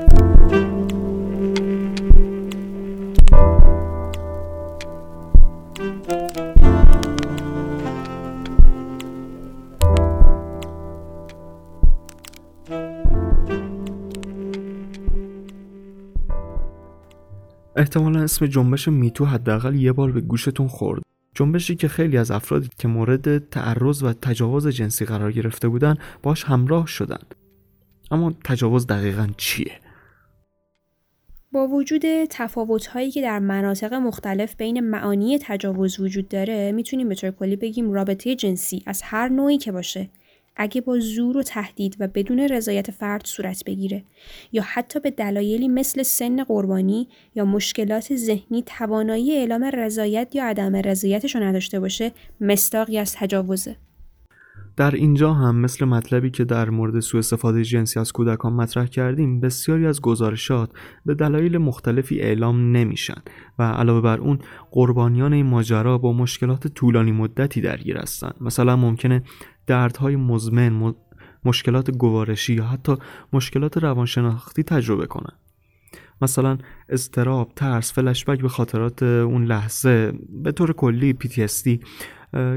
اسم 18.22 18.46
جنبش 18.46 18.88
میتو 18.88 19.24
حداقل 19.24 19.74
یه 19.74 19.92
بار 19.92 20.12
به 20.12 20.20
گوشتون 20.20 20.68
خورد. 20.68 21.02
جنبشی 21.34 21.76
که 21.76 21.88
خیلی 21.88 22.16
از 22.16 22.30
افرادی 22.30 22.68
که 22.78 22.88
مورد 22.88 23.48
تعرض 23.48 24.02
و 24.02 24.12
تجاوز 24.12 24.68
جنسی 24.68 25.04
قرار 25.04 25.32
گرفته 25.32 25.68
بودن 25.68 25.94
باش 26.22 26.44
همراه 26.44 26.86
شدن 26.86 27.20
اما 28.10 28.32
تجاوز 28.44 28.86
دقیقا 28.86 29.28
چیه؟ 29.36 29.72
با 31.52 31.66
وجود 31.66 32.02
تفاوت‌هایی 32.30 33.10
که 33.10 33.22
در 33.22 33.38
مناطق 33.38 33.94
مختلف 33.94 34.56
بین 34.56 34.80
معانی 34.80 35.38
تجاوز 35.42 36.00
وجود 36.00 36.28
داره 36.28 36.72
می‌تونیم 36.72 37.08
به 37.08 37.14
طور 37.14 37.30
کلی 37.30 37.56
بگیم 37.56 37.92
رابطه 37.92 38.34
جنسی 38.34 38.82
از 38.86 39.02
هر 39.04 39.28
نوعی 39.28 39.58
که 39.58 39.72
باشه 39.72 40.10
اگه 40.56 40.80
با 40.80 40.98
زور 40.98 41.36
و 41.36 41.42
تهدید 41.42 41.96
و 42.00 42.08
بدون 42.08 42.38
رضایت 42.38 42.90
فرد 42.90 43.26
صورت 43.26 43.64
بگیره 43.64 44.04
یا 44.52 44.62
حتی 44.66 45.00
به 45.00 45.10
دلایلی 45.10 45.68
مثل 45.68 46.02
سن 46.02 46.44
قربانی 46.44 47.08
یا 47.34 47.44
مشکلات 47.44 48.16
ذهنی 48.16 48.62
توانایی 48.66 49.32
اعلام 49.32 49.64
رضایت 49.64 50.34
یا 50.34 50.44
عدم 50.44 50.76
رضایتش 50.76 51.34
رو 51.34 51.42
نداشته 51.42 51.80
باشه 51.80 52.12
مستاقی 52.40 52.98
از 52.98 53.14
تجاوزه 53.14 53.76
در 54.76 54.90
اینجا 54.90 55.32
هم 55.32 55.56
مثل 55.56 55.84
مطلبی 55.84 56.30
که 56.30 56.44
در 56.44 56.70
مورد 56.70 57.00
سوء 57.00 57.18
استفاده 57.18 57.64
جنسی 57.64 58.00
از 58.00 58.12
کودکان 58.12 58.52
مطرح 58.52 58.86
کردیم 58.86 59.40
بسیاری 59.40 59.86
از 59.86 60.00
گزارشات 60.00 60.70
به 61.06 61.14
دلایل 61.14 61.58
مختلفی 61.58 62.20
اعلام 62.20 62.76
نمیشن 62.76 63.22
و 63.58 63.62
علاوه 63.62 64.00
بر 64.00 64.18
اون 64.18 64.38
قربانیان 64.70 65.32
این 65.32 65.46
ماجرا 65.46 65.98
با 65.98 66.12
مشکلات 66.12 66.66
طولانی 66.66 67.12
مدتی 67.12 67.60
درگیر 67.60 67.98
هستند. 67.98 68.34
مثلا 68.40 68.76
ممکنه 68.76 69.22
دردهای 69.66 70.16
مزمن 70.16 70.94
مشکلات 71.44 71.90
گوارشی 71.90 72.54
یا 72.54 72.64
حتی 72.64 72.96
مشکلات 73.32 73.78
روانشناختی 73.78 74.62
تجربه 74.62 75.06
کنن 75.06 75.32
مثلا 76.22 76.58
استراب، 76.88 77.52
ترس، 77.56 77.92
فلشبک 77.92 78.40
به 78.40 78.48
خاطرات 78.48 79.02
اون 79.02 79.44
لحظه. 79.44 80.12
به 80.42 80.52
طور 80.52 80.72
کلی 80.72 81.16
PTSD 81.24 81.84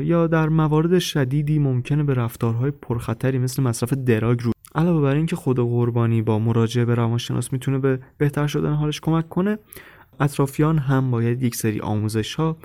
یا 0.04 0.28
در 0.28 0.50
موارد 0.50 1.00
شدیدی 1.00 1.60
ممکنه 1.60 2.04
به 2.04 2.14
رفتارهای 2.14 2.72
پرخطری 2.72 3.40
مثل 3.40 3.64
مصرف 3.64 3.94
دراگ 3.94 4.40
رو 4.42 4.52
علاوه 4.76 5.02
بر 5.02 5.16
اینکه 5.16 5.36
خود 5.36 5.60
قربانی 5.60 6.22
با 6.22 6.40
مراجعه 6.40 6.86
به 6.86 6.96
روانشناس 6.96 7.54
می‌تونه 7.54 7.80
به 7.80 8.00
بهتر 8.18 8.48
شدن 8.48 8.74
حالش 8.74 9.02
کمک 9.02 9.30
کنه 9.30 9.58
اطرافیان 10.20 10.78
هم 10.78 11.12
باید 11.12 11.44
یک 11.44 11.56
سری 11.56 11.80
آموزش 11.80 12.36
ها 12.36 12.58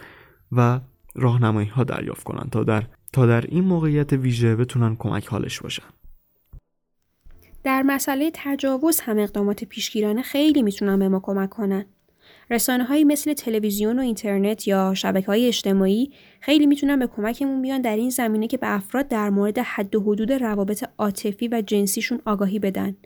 و 0.53 0.81
راهنمایی 1.15 1.69
ها 1.69 1.85
دریافت 1.85 2.25
کنن 2.25 2.51
تا 2.51 2.65
در 2.65 2.85
تا 3.13 3.27
در 3.27 3.41
این 3.41 3.65
موقعیت 3.65 4.13
ویژه 4.13 4.57
بتونن 4.57 4.97
کمک 4.97 5.27
حالش 5.27 5.61
باشن 5.61 5.83
در 7.65 7.83
مسئله 7.83 8.31
تجاوز 8.35 9.01
هم 9.01 9.19
اقدامات 9.19 9.65
پیشگیرانه 9.65 10.23
خیلی 10.23 10.63
می‌تونن 10.63 10.99
به 10.99 11.09
ما 11.09 11.21
کمک 11.21 11.51
کنن. 11.51 11.85
رسانه 12.51 12.85
هایی 12.85 13.05
مثل 13.05 13.33
تلویزیون 13.33 13.99
و 13.99 14.03
اینترنت 14.03 14.69
یا 14.69 14.95
شبکه 14.95 15.27
های 15.27 15.47
اجتماعی 15.47 16.13
خیلی 16.41 16.67
می‌تونن 16.67 16.99
به 16.99 17.07
کمکمون 17.07 17.63
بیان 17.63 17.81
در 17.81 17.97
این 17.97 18.11
زمینه 18.11 18.47
که 18.47 18.57
به 18.57 18.75
افراد 18.75 19.09
در 19.09 19.31
مورد 19.31 19.59
حد 19.59 19.97
و 19.97 20.01
حدود 20.01 20.33
روابط 20.33 20.85
عاطفی 20.99 21.49
و 21.49 21.63
جنسیشون 21.67 22.21
آگاهی 22.25 22.59
بدن. 22.59 22.97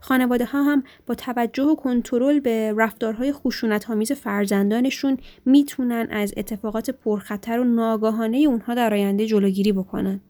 خانواده 0.00 0.44
ها 0.44 0.62
هم 0.62 0.82
با 1.06 1.14
توجه 1.14 1.62
و 1.62 1.74
کنترل 1.74 2.40
به 2.40 2.74
رفتارهای 2.76 3.32
خشونت 3.32 3.90
آمیز 3.90 4.12
فرزندانشون 4.12 5.16
می‌تونن 5.44 6.08
از 6.10 6.34
اتفاقات 6.36 6.90
پرخطر 6.90 7.60
و 7.60 7.64
ناگاهانه 7.64 8.36
اونها 8.36 8.74
در 8.74 8.94
آینده 8.94 9.26
جلوگیری 9.26 9.72
بکنن. 9.72 10.20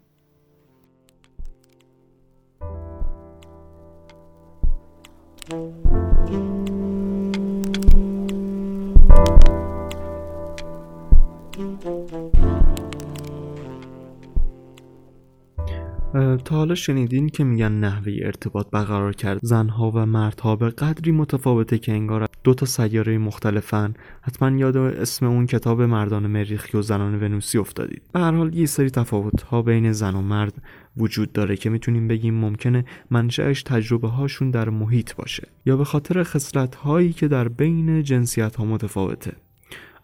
تا 16.45 16.57
حالا 16.57 16.75
شنیدین 16.75 17.29
که 17.29 17.45
میگن 17.45 17.73
نحوه 17.73 18.13
ارتباط 18.23 18.71
برقرار 18.71 19.13
کرد. 19.13 19.39
زنها 19.43 19.91
و 19.91 20.07
مردها 20.07 20.57
به 20.57 20.71
قدری 20.71 21.13
متفاوته 21.13 21.79
که 21.79 21.93
انگار 21.93 22.27
دو 22.45 22.55
تا 22.55 22.67
سیاره 22.67 23.19
مختلفن. 23.19 23.95
حتما 24.23 24.51
یاد 24.51 24.77
اسم 24.77 25.27
اون 25.27 25.47
کتاب 25.47 25.83
مردان 25.83 26.27
مریخی 26.27 26.79
و 26.79 26.83
زنان 26.83 27.23
ونوسی 27.23 27.59
افتادید. 27.59 28.03
به 28.13 28.21
هر 28.21 28.33
حال 28.33 28.55
یه 28.55 28.67
سری 28.67 28.91
تفاوت 28.91 29.43
ها 29.43 29.63
بین 29.63 29.93
زن 29.93 30.15
و 30.15 30.23
مرد 30.23 30.55
وجود 30.97 31.33
داره 31.33 31.57
که 31.57 31.71
می‌تونیم 31.71 32.09
بگیم 32.09 32.35
ممکنه 32.35 32.85
منشأش 33.11 33.63
تجربه 33.63 34.09
هاشون 34.09 34.51
در 34.51 34.69
محیط 34.69 35.15
باشه 35.15 35.49
یا 35.67 35.77
به 35.77 35.85
خاطر 35.85 36.23
خصلت 36.23 36.75
هایی 36.75 37.13
که 37.13 37.29
در 37.29 37.49
بین 37.49 38.03
جنسیت 38.03 38.57
ها 38.57 38.65
متفاوته. 38.65 39.33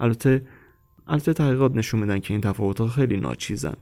البته 0.00 0.42
البته 1.10 1.32
تحقیقات 1.32 1.76
نشون 1.76 2.00
میدن 2.00 2.18
که 2.18 2.34
این 2.34 2.40
تفاوت 2.40 2.86
خیلی 2.86 3.16
ناچیزن 3.16 3.74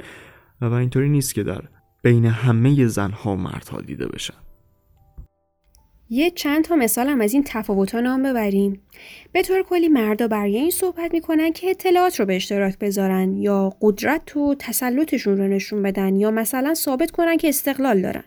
و 0.60 0.72
اینطوری 0.72 1.08
نیست 1.08 1.34
که 1.34 1.42
در 1.42 1.62
بین 2.02 2.26
همه 2.26 2.86
زنها 2.86 3.32
و 3.32 3.36
مردها 3.36 3.80
دیده 3.80 4.06
بشن. 4.06 4.34
یه 6.10 6.30
چند 6.30 6.64
تا 6.64 6.76
مثال 6.76 7.08
هم 7.08 7.20
از 7.20 7.34
این 7.34 7.44
تفاوت 7.46 7.94
ها 7.94 8.00
نام 8.00 8.22
ببریم. 8.22 8.80
به 9.32 9.42
طور 9.42 9.62
کلی 9.62 9.88
مردا 9.88 10.28
برای 10.28 10.56
این 10.56 10.70
صحبت 10.70 11.12
می‌کنن 11.12 11.52
که 11.52 11.70
اطلاعات 11.70 12.20
رو 12.20 12.26
به 12.26 12.36
اشتراک 12.36 12.78
بذارن 12.78 13.36
یا 13.36 13.72
قدرت 13.80 14.36
و 14.36 14.54
تسلطشون 14.58 15.38
رو 15.38 15.48
نشون 15.48 15.82
بدن 15.82 16.16
یا 16.16 16.30
مثلا 16.30 16.74
ثابت 16.74 17.10
کنن 17.10 17.36
که 17.36 17.48
استقلال 17.48 18.02
دارن. 18.02 18.24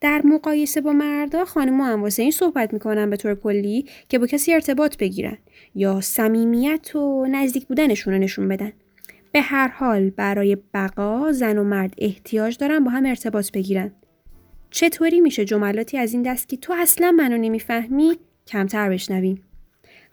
در 0.00 0.22
مقایسه 0.24 0.80
با 0.80 0.92
مردا 0.92 1.44
خانم‌ها 1.44 1.86
هم 1.86 2.02
واسه 2.02 2.22
این 2.22 2.30
صحبت 2.30 2.72
می‌کنن 2.72 3.10
به 3.10 3.16
طور 3.16 3.34
کلی 3.34 3.84
که 4.08 4.18
با 4.18 4.26
کسی 4.26 4.54
ارتباط 4.54 4.96
بگیرن 4.96 5.38
یا 5.74 6.00
صمیمیت 6.00 6.96
و 6.96 7.26
نزدیک 7.26 7.66
بودنشون 7.66 8.14
رو 8.14 8.20
نشون 8.20 8.48
بدن 8.48 8.72
به 9.32 9.40
هر 9.40 9.68
حال 9.68 10.10
برای 10.10 10.56
بقا 10.74 11.32
زن 11.32 11.58
و 11.58 11.64
مرد 11.64 11.94
احتیاج 11.98 12.56
دارن 12.58 12.84
با 12.84 12.90
هم 12.90 13.06
ارتباط 13.06 13.50
بگیرن. 13.52 13.92
چطوری 14.70 15.20
میشه 15.20 15.44
جملاتی 15.44 15.98
از 15.98 16.12
این 16.12 16.22
دست 16.22 16.48
که 16.48 16.56
تو 16.56 16.74
اصلا 16.76 17.10
منو 17.10 17.36
نمی‌فهمی 17.36 18.16
کمتر 18.46 18.90
بشنویم. 18.90 19.42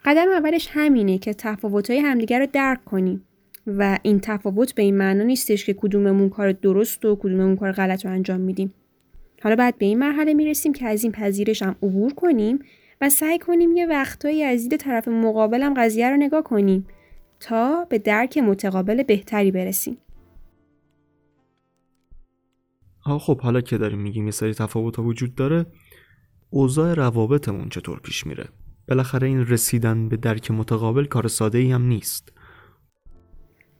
قدم 0.04 0.28
اولش 0.28 0.68
همینه 0.72 1.18
که 1.18 1.34
تفاوتهای 1.34 1.98
همدیگر 1.98 2.40
رو 2.40 2.46
درک 2.52 2.84
کنیم 2.84 3.24
و 3.66 3.98
این 4.02 4.20
تفاوت 4.20 4.74
به 4.74 4.82
این 4.82 4.96
معنا 4.96 5.22
نیستش 5.22 5.64
که 5.64 5.74
کدوممون 5.74 6.28
کار 6.28 6.52
درست 6.52 7.04
و 7.04 7.16
کدوممون 7.16 7.56
کار 7.56 7.72
غلط 7.72 8.04
رو 8.04 8.12
انجام 8.12 8.40
میدیم. 8.40 8.74
حالا 9.42 9.56
بعد 9.56 9.78
به 9.78 9.86
این 9.86 9.98
مرحله 9.98 10.34
می‌رسیم 10.34 10.72
که 10.72 10.86
از 10.86 11.02
این 11.02 11.12
پذیرش 11.12 11.62
هم 11.62 11.76
عبور 11.82 12.14
کنیم 12.14 12.58
و 13.00 13.10
سعی 13.10 13.38
کنیم 13.38 13.76
یه 13.76 13.86
وقتایی 13.86 14.42
از 14.42 14.68
دید 14.68 14.80
طرف 14.80 15.08
مقابلم 15.08 15.74
قضیه 15.74 16.10
رو 16.10 16.16
نگاه 16.16 16.42
کنیم 16.42 16.86
تا 17.40 17.84
به 17.84 17.98
درک 17.98 18.38
متقابل 18.38 19.02
بهتری 19.02 19.50
برسیم. 19.50 19.98
ها 23.00 23.18
خب 23.18 23.40
حالا 23.40 23.60
که 23.60 23.78
داریم 23.78 23.98
میگیم 23.98 24.24
یه 24.24 24.30
سری 24.30 24.54
تفاوت 24.54 24.96
ها 24.96 25.02
وجود 25.02 25.34
داره 25.34 25.66
اوضاع 26.50 26.94
روابطمون 26.94 27.68
چطور 27.68 28.00
پیش 28.00 28.26
میره 28.26 28.48
بالاخره 28.88 29.26
این 29.26 29.46
رسیدن 29.46 30.08
به 30.08 30.16
درک 30.16 30.50
متقابل 30.50 31.04
کار 31.04 31.28
ساده 31.28 31.58
ای 31.58 31.72
هم 31.72 31.82
نیست 31.82 32.32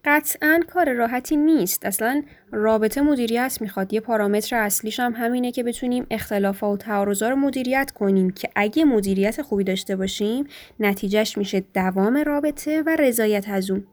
قطعا 0.05 0.61
کار 0.73 0.93
راحتی 0.93 1.37
نیست. 1.37 1.87
اصلا 1.87 2.23
رابطه 2.53 3.01
مدیریت 3.01 3.59
می‌خواد. 3.61 3.93
یه 3.93 4.01
پارامتر 4.01 4.57
اصلیش 4.57 5.01
هم 5.01 5.13
همینه 5.17 5.53
که 5.53 5.63
بتونیم 5.63 6.07
اختلافا 6.11 6.73
و 6.73 6.77
تعارضا 6.77 7.29
رو 7.29 7.37
مدیریت 7.37 7.91
کنیم 7.91 8.31
که 8.31 8.49
اگه 8.57 8.85
مدیریت 8.85 9.43
خوبی 9.43 9.65
داشته 9.65 9.97
باشیم 9.97 10.45
نتیجهش 10.81 11.39
میشه 11.39 11.65
دوام 11.75 12.17
رابطه 12.17 12.83
و 12.83 12.97
رضایت 12.97 13.49
از 13.49 13.71
اون. 13.71 13.85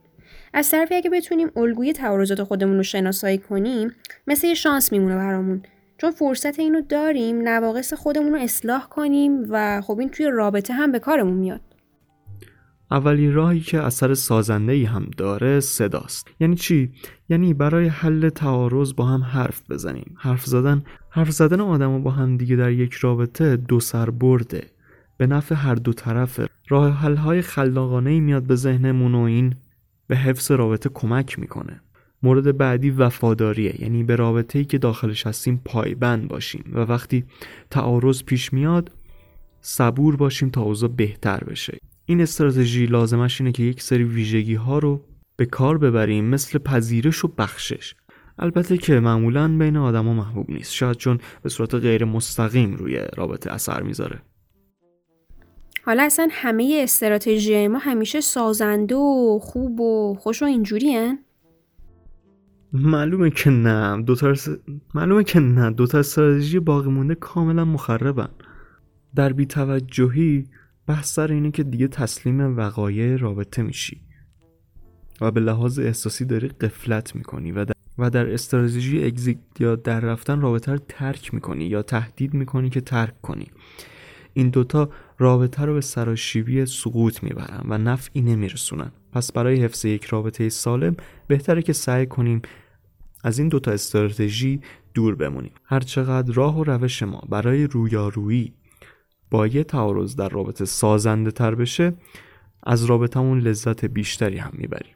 از 0.53 0.69
طرفی 0.69 0.95
اگه 0.95 1.09
بتونیم 1.09 1.51
الگوی 1.55 1.93
تعارضات 1.93 2.43
خودمون 2.43 2.77
رو 2.77 2.83
شناسایی 2.83 3.37
کنیم 3.37 3.95
مثل 4.27 4.47
یه 4.47 4.53
شانس 4.53 4.91
میمونه 4.91 5.15
برامون. 5.15 5.63
چون 5.97 6.11
فرصت 6.11 6.59
اینو 6.59 6.81
داریم 6.81 7.41
نواقص 7.49 7.93
خودمون 7.93 8.33
رو 8.33 8.39
اصلاح 8.39 8.87
کنیم 8.89 9.45
و 9.49 9.81
خب 9.81 9.99
این 9.99 10.09
توی 10.09 10.25
رابطه 10.25 10.73
هم 10.73 10.91
به 10.91 10.99
کارمون 10.99 11.37
میاد. 11.37 11.61
اولین 12.91 13.33
راهی 13.33 13.59
که 13.59 13.81
اثر 13.81 14.13
سازنده 14.13 14.73
ای 14.73 14.83
هم 14.83 15.09
داره 15.17 15.59
صداست. 15.59 16.27
یعنی 16.39 16.55
چی؟ 16.55 16.91
یعنی 17.29 17.53
برای 17.53 17.87
حل 17.87 18.29
تعارض 18.29 18.93
با 18.93 19.05
هم 19.05 19.23
حرف 19.23 19.61
بزنیم. 19.69 20.15
حرف 20.17 20.45
زدن 20.45 20.83
حرف 21.09 21.31
زدن 21.31 21.61
آدم 21.61 22.03
با 22.03 22.11
هم 22.11 22.37
دیگه 22.37 22.55
در 22.55 22.71
یک 22.71 22.93
رابطه 22.93 23.57
دو 23.57 23.79
سر 23.79 24.09
برده. 24.09 24.63
به 25.17 25.27
نفع 25.27 25.55
هر 25.55 25.75
دو 25.75 25.93
طرفه. 25.93 26.47
راه 26.69 26.89
حل 26.93 27.15
های 27.15 27.41
خلاقانه 27.41 28.09
ای 28.09 28.19
میاد 28.19 28.43
به 28.43 28.55
ذهنمون 28.55 29.15
و 29.15 29.19
این 29.19 29.55
به 30.07 30.17
حفظ 30.17 30.51
رابطه 30.51 30.89
کمک 30.93 31.39
می‌کنه. 31.39 31.81
مورد 32.23 32.57
بعدی 32.57 32.89
وفاداریه. 32.89 33.81
یعنی 33.81 34.03
به 34.03 34.15
رابطه 34.15 34.59
ای 34.59 34.65
که 34.65 34.77
داخلش 34.77 35.27
هستیم 35.27 35.61
پایبند 35.65 36.27
باشیم. 36.27 36.63
و 36.73 36.79
وقتی 36.79 37.25
تعارض 37.69 38.23
پیش 38.23 38.53
میاد 38.53 38.91
صبور 39.61 40.15
باشیم 40.15 40.49
تا 40.49 40.61
اوضاع 40.61 40.89
بهتر 40.89 41.43
بشه. 41.43 41.77
این 42.05 42.21
استراتژی 42.21 42.85
لازمش 42.85 43.41
اینه 43.41 43.51
که 43.51 43.63
یک 43.63 43.81
سری 43.81 44.03
ویژگی 44.03 44.55
ها 44.55 44.79
رو 44.79 45.01
به 45.35 45.45
کار 45.45 45.77
ببریم 45.77 46.25
مثل 46.25 46.59
پذیرش 46.59 47.25
و 47.25 47.27
بخشش. 47.37 47.95
البته 48.39 48.77
که 48.77 48.99
معمولا 48.99 49.57
بین 49.57 49.77
آدما 49.77 50.13
محبوب 50.13 50.51
نیست. 50.51 50.73
شاید 50.73 50.97
چون 50.97 51.19
به 51.43 51.49
صورت 51.49 51.75
غیر 51.75 52.05
مستقیم 52.05 52.75
روی 52.75 52.99
رابطه 53.15 53.51
اثر 53.51 53.81
می‌ذاره. 53.81 54.21
حالا 55.85 56.03
اصلا 56.03 56.27
همه 56.31 56.79
استراتژی 56.83 57.67
ما 57.67 57.77
همیشه 57.77 58.21
سازنده 58.21 58.95
و 58.95 59.39
خوب 59.41 59.79
و 59.79 60.15
خوش 60.19 60.41
و 60.41 60.45
اینجوری 60.45 60.95
هن؟ 60.95 61.19
معلومه 62.73 63.29
که 63.29 63.49
نه. 63.49 64.01
دو 64.01 64.15
معلومه 64.93 65.23
که 65.23 65.39
نه. 65.39 65.71
دو 65.71 65.87
تا 65.87 65.99
استراتژی 65.99 66.59
باقی 66.59 66.89
مونده 66.89 67.15
کاملا 67.15 67.65
مخربن. 67.65 68.29
در 69.15 69.33
بیتوجهی 69.33 70.47
بحث 70.87 71.13
سر 71.13 71.31
اینه 71.31 71.51
که 71.51 71.63
دیگه 71.63 71.87
تسلیم 71.87 72.57
وقایع 72.57 73.15
رابطه 73.15 73.61
میشی. 73.61 74.01
و 75.21 75.31
به 75.31 75.39
لحاظ 75.39 75.79
احساسی 75.79 76.25
داری 76.25 76.47
قفلت 76.47 77.15
می‌کنی 77.15 77.51
و 77.51 77.65
در, 77.65 77.73
و 77.97 78.09
در 78.09 78.33
استراتژی 78.33 79.05
اگزیت 79.05 79.37
یا 79.59 79.75
در 79.75 79.99
رفتن 79.99 80.41
رابطه 80.41 80.71
رو 80.71 80.77
ترک 80.87 81.33
می‌کنی 81.33 81.65
یا 81.65 81.81
تهدید 81.81 82.33
می‌کنی 82.33 82.69
که 82.69 82.81
ترک 82.81 83.21
کنی. 83.21 83.47
این 84.33 84.49
دوتا 84.49 84.89
رابطه 85.17 85.65
رو 85.65 85.73
به 85.73 85.81
سراشیبی 85.81 86.65
سقوط 86.65 87.23
می‌برن 87.23 87.61
و 87.69 87.77
نفعی 87.77 88.21
نمیرسونن. 88.21 88.91
پس 89.11 89.31
برای 89.31 89.63
حفظ 89.63 89.85
یک 89.85 90.03
رابطه 90.03 90.49
سالم 90.49 90.95
بهتره 91.27 91.61
که 91.61 91.73
سعی 91.73 92.05
کنیم 92.05 92.41
از 93.23 93.39
این 93.39 93.47
دوتا 93.47 93.71
استراتژی 93.71 94.61
دور 94.93 95.15
بمونیم. 95.15 95.51
هرچقدر 95.63 96.33
راه 96.33 96.59
و 96.59 96.63
روش 96.63 97.03
ما 97.03 97.23
برای 97.29 97.67
رویارویی 97.67 98.53
با 99.31 99.47
یه 99.47 99.63
تعارض 99.63 100.15
در 100.15 100.29
رابطه 100.29 100.65
سازنده 100.65 101.31
تر 101.31 101.55
بشه 101.55 101.93
از 102.63 102.85
رابطمون 102.85 103.39
لذت 103.39 103.85
بیشتری 103.85 104.37
هم 104.37 104.51
می‌بریم. 104.53 104.95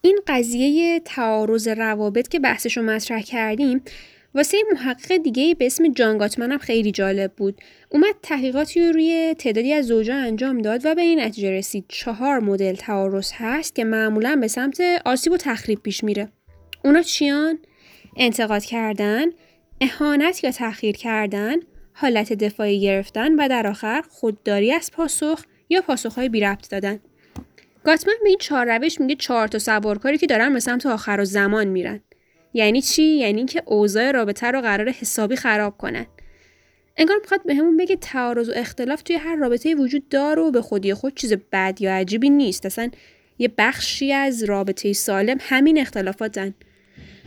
این 0.00 0.20
قضیه 0.26 1.00
تعارض 1.00 1.68
روابط 1.68 2.28
که 2.28 2.40
بحثش 2.40 2.76
رو 2.76 2.82
مطرح 2.82 3.22
کردیم 3.22 3.82
واسه 4.34 4.58
محقق 4.72 5.16
دیگه 5.16 5.54
به 5.54 5.66
اسم 5.66 5.92
جان 5.92 6.18
گاتمن 6.18 6.52
هم 6.52 6.58
خیلی 6.58 6.92
جالب 6.92 7.32
بود. 7.32 7.60
اومد 7.88 8.14
تحقیقاتی 8.22 8.92
روی 8.92 9.34
تعدادی 9.38 9.72
از 9.72 9.86
زوجا 9.86 10.16
انجام 10.16 10.58
داد 10.58 10.80
و 10.84 10.94
به 10.94 11.02
این 11.02 11.20
نتیجه 11.20 11.50
رسید. 11.50 11.84
چهار 11.88 12.38
مدل 12.38 12.74
تعارض 12.74 13.32
هست 13.34 13.74
که 13.74 13.84
معمولا 13.84 14.36
به 14.40 14.48
سمت 14.48 14.82
آسیب 15.04 15.32
و 15.32 15.36
تخریب 15.36 15.82
پیش 15.82 16.04
میره. 16.04 16.28
اونا 16.84 17.02
چیان؟ 17.02 17.58
انتقاد 18.16 18.64
کردن 18.64 19.24
اهانت 19.80 20.44
یا 20.44 20.50
تأخیر 20.50 20.96
کردن، 20.96 21.56
حالت 21.92 22.32
دفاعی 22.32 22.80
گرفتن 22.80 23.34
و 23.34 23.48
در 23.48 23.66
آخر 23.66 24.02
خودداری 24.10 24.72
از 24.72 24.90
پاسخ 24.90 25.44
یا 25.68 25.80
پاسخهای 25.80 26.28
بی 26.28 26.40
ربط 26.40 26.70
دادن. 26.70 27.00
گاتمن 27.84 28.14
به 28.22 28.28
این 28.28 28.38
چهار 28.38 28.78
روش 28.78 29.00
میگه 29.00 29.14
چهار 29.14 29.48
تا 29.48 29.58
سوارکاری 29.58 30.18
که 30.18 30.26
دارن 30.26 30.52
به 30.52 30.60
سمت 30.60 30.86
آخر 30.86 31.20
و 31.20 31.24
زمان 31.24 31.68
میرن. 31.68 32.00
یعنی 32.54 32.82
چی؟ 32.82 33.02
یعنی 33.02 33.38
اینکه 33.38 33.62
اوضاع 33.66 34.10
رابطه 34.10 34.50
رو 34.50 34.60
قرار 34.60 34.90
حسابی 34.90 35.36
خراب 35.36 35.78
کنن. 35.78 36.06
انگار 36.96 37.16
می‌خواد 37.22 37.42
بهمون 37.46 37.76
بگه 37.76 37.96
تعارض 37.96 38.48
و 38.48 38.52
اختلاف 38.56 39.02
توی 39.02 39.16
هر 39.16 39.36
رابطه 39.36 39.74
وجود 39.74 40.08
داره 40.08 40.42
و 40.42 40.50
به 40.50 40.62
خودی 40.62 40.94
خود 40.94 41.16
چیز 41.16 41.32
بد 41.52 41.78
یا 41.80 41.94
عجیبی 41.94 42.30
نیست. 42.30 42.66
اصلا 42.66 42.90
یه 43.38 43.50
بخشی 43.58 44.12
از 44.12 44.44
رابطه 44.44 44.92
سالم 44.92 45.36
همین 45.40 45.78
اختلافاتن. 45.78 46.54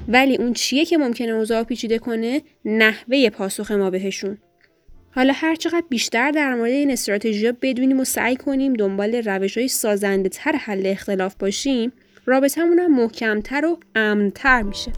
ولی 0.07 0.37
اون 0.37 0.53
چیه 0.53 0.85
که 0.85 0.97
ممکنه 0.97 1.31
اوضاع 1.31 1.63
پیچیده 1.63 1.99
کنه 1.99 2.41
نحوه 2.65 3.29
پاسخ 3.29 3.71
ما 3.71 3.89
بهشون 3.89 4.37
حالا 5.15 5.33
هر 5.35 5.55
چقدر 5.55 5.83
بیشتر 5.89 6.31
در 6.31 6.55
مورد 6.55 6.71
این 6.71 6.91
استراتژی 6.91 7.51
بدونیم 7.51 7.99
و 7.99 8.03
سعی 8.03 8.35
کنیم 8.35 8.73
دنبال 8.73 9.15
روش 9.15 9.57
های 9.57 9.67
سازنده 9.67 10.29
تر 10.29 10.51
حل 10.51 10.85
اختلاف 10.85 11.35
باشیم 11.35 11.91
رابطمون 12.25 12.79
هم 12.79 12.95
محکمتر 12.95 13.65
و 13.65 13.79
امنتر 13.95 14.61
میشه. 14.61 14.91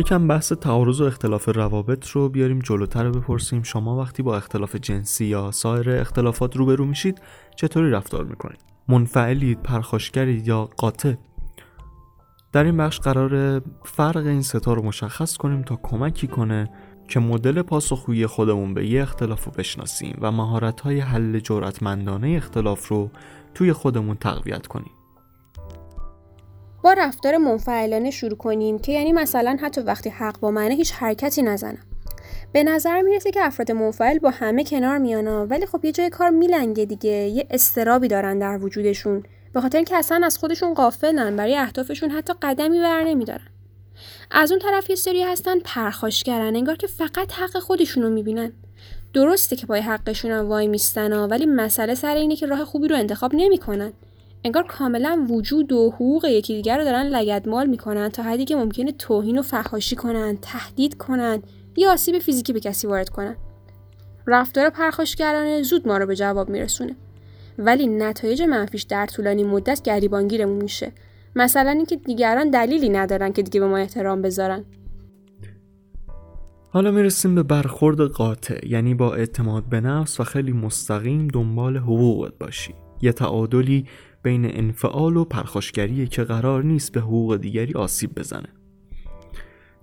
یکم 0.00 0.28
بحث 0.28 0.52
تعارض 0.52 1.00
و 1.00 1.04
اختلاف 1.04 1.48
روابط 1.48 2.08
رو 2.08 2.28
بیاریم 2.28 2.58
جلوتر 2.58 3.10
بپرسیم. 3.10 3.62
شما 3.62 3.96
وقتی 3.96 4.22
با 4.22 4.36
اختلاف 4.36 4.76
جنسی 4.76 5.24
یا 5.24 5.50
سایر 5.50 5.90
اختلافات 5.90 6.56
روبرو 6.56 6.84
میشید 6.84 7.20
چطوری 7.56 7.90
رفتار 7.90 8.24
می‌کنید؟ 8.24 8.60
منفعلید 8.88 9.62
پرخاشگرید 9.62 10.48
یا 10.48 10.68
قاطع؟ 10.76 11.14
در 12.52 12.64
این 12.64 12.76
بخش 12.76 13.00
قرار 13.00 13.62
فرق 13.84 14.16
این 14.16 14.42
ستا 14.42 14.72
رو 14.72 14.82
مشخص 14.82 15.36
کنیم 15.36 15.62
تا 15.62 15.76
کمکی 15.82 16.26
کنه 16.26 16.70
که 17.08 17.20
مدل 17.20 17.62
پاسخگویی 17.62 18.26
خودمون 18.26 18.74
به 18.74 18.86
یه 18.86 19.02
اختلاف 19.02 19.44
رو 19.44 19.52
بشناسیم 19.52 20.18
و 20.20 20.32
مهارت 20.32 20.80
های 20.80 21.00
حل 21.00 21.38
جرأتمندانه 21.38 22.34
اختلاف 22.36 22.88
رو 22.88 23.10
توی 23.54 23.72
خودمون 23.72 24.16
تقویت 24.16 24.66
کنیم. 24.66 24.92
با 26.82 26.92
رفتار 26.92 27.36
منفعلانه 27.36 28.10
شروع 28.10 28.36
کنیم 28.36 28.78
که 28.78 28.92
یعنی 28.92 29.12
مثلا 29.12 29.56
حتی 29.60 29.80
وقتی 29.80 30.10
حق 30.10 30.40
با 30.40 30.50
منه 30.50 30.74
هیچ 30.74 30.92
حرکتی 30.92 31.42
نزنم. 31.42 31.78
به 32.52 32.64
نظر 32.64 33.02
می‌رسه 33.02 33.30
که 33.30 33.44
افراد 33.44 33.72
منفعل 33.72 34.18
با 34.18 34.30
همه 34.30 34.64
کنار 34.64 34.98
میانا 34.98 35.46
ولی 35.46 35.66
خب 35.66 35.84
یه 35.84 35.92
جای 35.92 36.10
کار 36.10 36.30
میلنگه 36.30 36.84
دیگه 36.84 37.10
یه 37.10 37.46
استرابی 37.50 38.08
دارن 38.08 38.38
در 38.38 38.58
وجودشون. 38.58 39.22
به 39.52 39.60
خاطر 39.60 39.78
اینکه 39.78 39.96
اصلا 39.96 40.26
از 40.26 40.38
خودشون 40.38 40.74
قافلن 40.74 41.36
برای 41.36 41.56
اهدافشون 41.56 42.10
حتی 42.10 42.32
قدمی 42.42 42.80
بر 42.80 43.04
نمیدارن. 43.04 43.46
از 44.30 44.50
اون 44.50 44.60
طرف 44.60 44.90
یه 44.90 44.96
سری 44.96 45.22
هستن 45.22 45.58
پرخاشگرن 45.64 46.56
انگار 46.56 46.76
که 46.76 46.86
فقط 46.86 47.32
حق 47.32 47.58
خودشونو 47.58 48.10
می‌بینن. 48.10 48.52
درسته 49.12 49.56
که 49.56 49.66
پای 49.66 49.80
حقشون 49.80 50.30
هم 50.30 50.48
وای 50.48 50.66
میستن 50.66 51.12
ولی 51.12 51.46
مسئله 51.46 51.94
سر 51.94 52.14
اینه 52.14 52.36
که 52.36 52.46
راه 52.46 52.64
خوبی 52.64 52.88
رو 52.88 52.96
انتخاب 52.96 53.34
نمی‌کنن. 53.34 53.92
انگار 54.44 54.66
کاملا 54.66 55.26
وجود 55.30 55.72
و 55.72 55.90
حقوق 55.90 56.24
یکی 56.24 56.54
دیگر 56.54 56.78
رو 56.78 56.84
دارن 56.84 57.06
لگدمال 57.06 57.66
می‌کنن 57.66 58.08
تا 58.08 58.22
حدی 58.22 58.44
که 58.44 58.56
ممکنه 58.56 58.92
توهین 58.92 59.38
و 59.38 59.42
فحاشی 59.42 59.96
کنن 59.96 60.38
تهدید 60.42 60.96
کنن 60.96 61.42
یا 61.76 61.92
آسیب 61.92 62.18
فیزیکی 62.18 62.52
به 62.52 62.60
کسی 62.60 62.86
وارد 62.86 63.08
کنن. 63.08 63.36
رفتار 64.26 64.70
پرخاشگرانه 64.70 65.62
زود 65.62 65.88
ما 65.88 65.98
رو 65.98 66.06
به 66.06 66.16
جواب 66.16 66.48
میرسونه. 66.48 66.96
ولی 67.58 67.86
نتایج 67.86 68.42
منفیش 68.42 68.82
در 68.82 69.06
طولانی 69.06 69.44
مدت 69.44 69.82
گریبانگیرمون 69.82 70.62
میشه. 70.62 70.92
مثلا 71.36 71.70
اینکه 71.70 71.96
دیگران 71.96 72.50
دلیلی 72.50 72.88
ندارن 72.88 73.32
که 73.32 73.42
دیگه 73.42 73.60
به 73.60 73.66
ما 73.66 73.76
احترام 73.76 74.22
بذارن. 74.22 74.64
حالا 76.70 76.90
می‌رسیم 76.90 77.34
به 77.34 77.42
برخورد 77.42 78.00
قاطع 78.00 78.68
یعنی 78.68 78.94
با 78.94 79.14
اعتماد 79.14 79.64
به 79.64 79.80
نفس 79.80 80.20
و 80.20 80.24
خیلی 80.24 80.52
مستقیم 80.52 81.28
دنبال 81.28 81.76
حقوقت 81.76 82.32
باشی. 82.40 82.74
یه 83.02 83.12
تعادلی 83.12 83.86
بین 84.22 84.56
انفعال 84.56 85.16
و 85.16 85.24
پرخاشگری 85.24 86.06
که 86.06 86.24
قرار 86.24 86.64
نیست 86.64 86.92
به 86.92 87.00
حقوق 87.00 87.36
دیگری 87.36 87.74
آسیب 87.74 88.14
بزنه. 88.14 88.48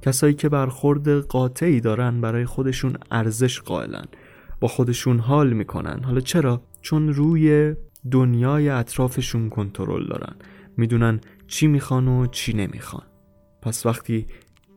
کسایی 0.01 0.33
که 0.33 0.49
برخورد 0.49 1.09
قاطعی 1.09 1.81
دارن 1.81 2.21
برای 2.21 2.45
خودشون 2.45 2.97
ارزش 3.11 3.61
قائلن 3.61 4.05
با 4.59 4.67
خودشون 4.67 5.19
حال 5.19 5.53
می‌کنن. 5.53 6.03
حالا 6.03 6.19
چرا؟ 6.19 6.61
چون 6.81 7.13
روی 7.13 7.75
دنیای 8.11 8.69
اطرافشون 8.69 9.49
کنترل 9.49 10.07
دارن. 10.07 10.35
می‌دونن 10.77 11.21
چی 11.47 11.67
می‌خوان 11.67 12.07
و 12.07 12.25
چی 12.25 12.53
نمی‌خوان. 12.53 13.05
پس 13.61 13.85
وقتی 13.85 14.27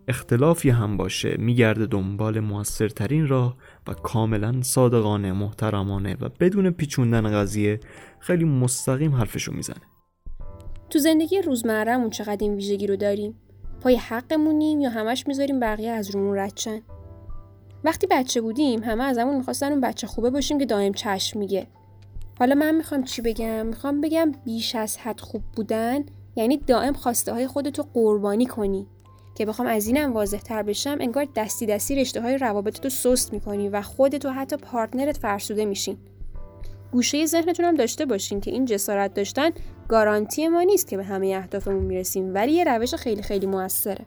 اختلافی 0.09 0.71
هم 0.71 0.97
باشه 0.97 1.37
میگرده 1.39 1.87
دنبال 1.87 2.41
موثرترین 2.41 3.29
راه 3.29 3.57
کاملا 3.95 4.63
صادقانه 4.63 5.33
محترمانه 5.33 6.17
و 6.21 6.29
بدون 6.41 6.71
پیچوندن 6.71 7.33
قضیه 7.33 7.81
خیلی 8.19 8.45
مستقیم 8.45 9.15
حرفشو 9.15 9.53
می‌زنه. 9.53 9.83
تو 10.91 10.99
زندگی 10.99 11.43
روزمرهمون 11.43 12.11
چقدر 12.11 12.39
این 12.41 12.55
ویژگی 12.55 12.87
رو 12.87 12.97
داریم؟ 12.97 13.35
پای 13.81 13.97
حقمونیم 13.97 14.81
یا 14.81 14.91
همش 14.91 15.27
می‌ذاریم 15.27 15.61
بقیه 15.61 15.91
از 15.91 16.11
رومون 16.11 16.37
ردشن 16.37 16.81
وقتی 17.85 18.07
بچه 18.11 18.41
بودیم 18.41 18.83
همه 18.83 19.05
ازمون 19.05 19.37
می‌خواستن 19.37 19.73
اون 19.73 19.81
بچه 19.81 20.07
خوبه 20.07 20.31
باشیم 20.31 20.59
که 20.59 20.67
دائم 20.67 20.93
چشم 20.93 21.39
میگه. 21.39 21.67
حالا 22.39 22.55
من 22.55 22.75
می‌خوام 22.75 23.05
چی 23.05 23.23
بگم؟ 23.23 23.67
می‌خوام 23.67 24.01
بگم 24.01 24.33
بیش 24.45 24.75
از 24.75 24.99
حد 24.99 25.21
خوب 25.21 25.43
بودن 25.57 26.01
یعنی 26.37 26.57
دائم 26.57 26.93
خواسته 26.93 27.33
های 27.33 27.47
خودتو 27.47 27.83
قربانی 27.95 28.47
کنی. 28.47 28.87
که 29.41 29.47
بخوام 29.47 29.69
از 29.69 29.87
اینم 29.87 30.13
واضح 30.13 30.39
تر 30.39 30.63
بشم 30.63 30.97
انگار 31.01 31.27
دستی 31.37 31.67
دستی 31.67 31.97
رشته 31.97 32.21
های 32.21 32.39
روابطتو 32.39 32.89
سست 32.89 33.33
می‌کنی 33.33 33.69
و 33.69 33.83
خودتو 33.83 34.31
حتی 34.31 34.57
پارتنرت 34.57 35.17
فرسوده 35.17 35.65
میشین. 35.65 35.99
گوشه 36.93 37.27
ذهنتون 37.27 37.65
هم 37.65 37.75
داشته 37.75 38.07
باشین 38.07 38.41
که 38.41 38.51
این 38.51 38.65
جسارت 38.65 39.15
داشتن 39.15 39.51
گارانتی 39.89 40.49
ما 40.49 40.63
نیست 40.63 40.89
که 40.89 40.97
به 40.97 41.05
همه 41.05 41.27
اهدافمون 41.27 41.83
می‌رسیم 41.83 42.35
ولی 42.35 42.53
یه 42.53 42.65
روش 42.65 42.95
خیلی 42.95 43.23
خیلی 43.23 43.47
موثره. 43.47 44.05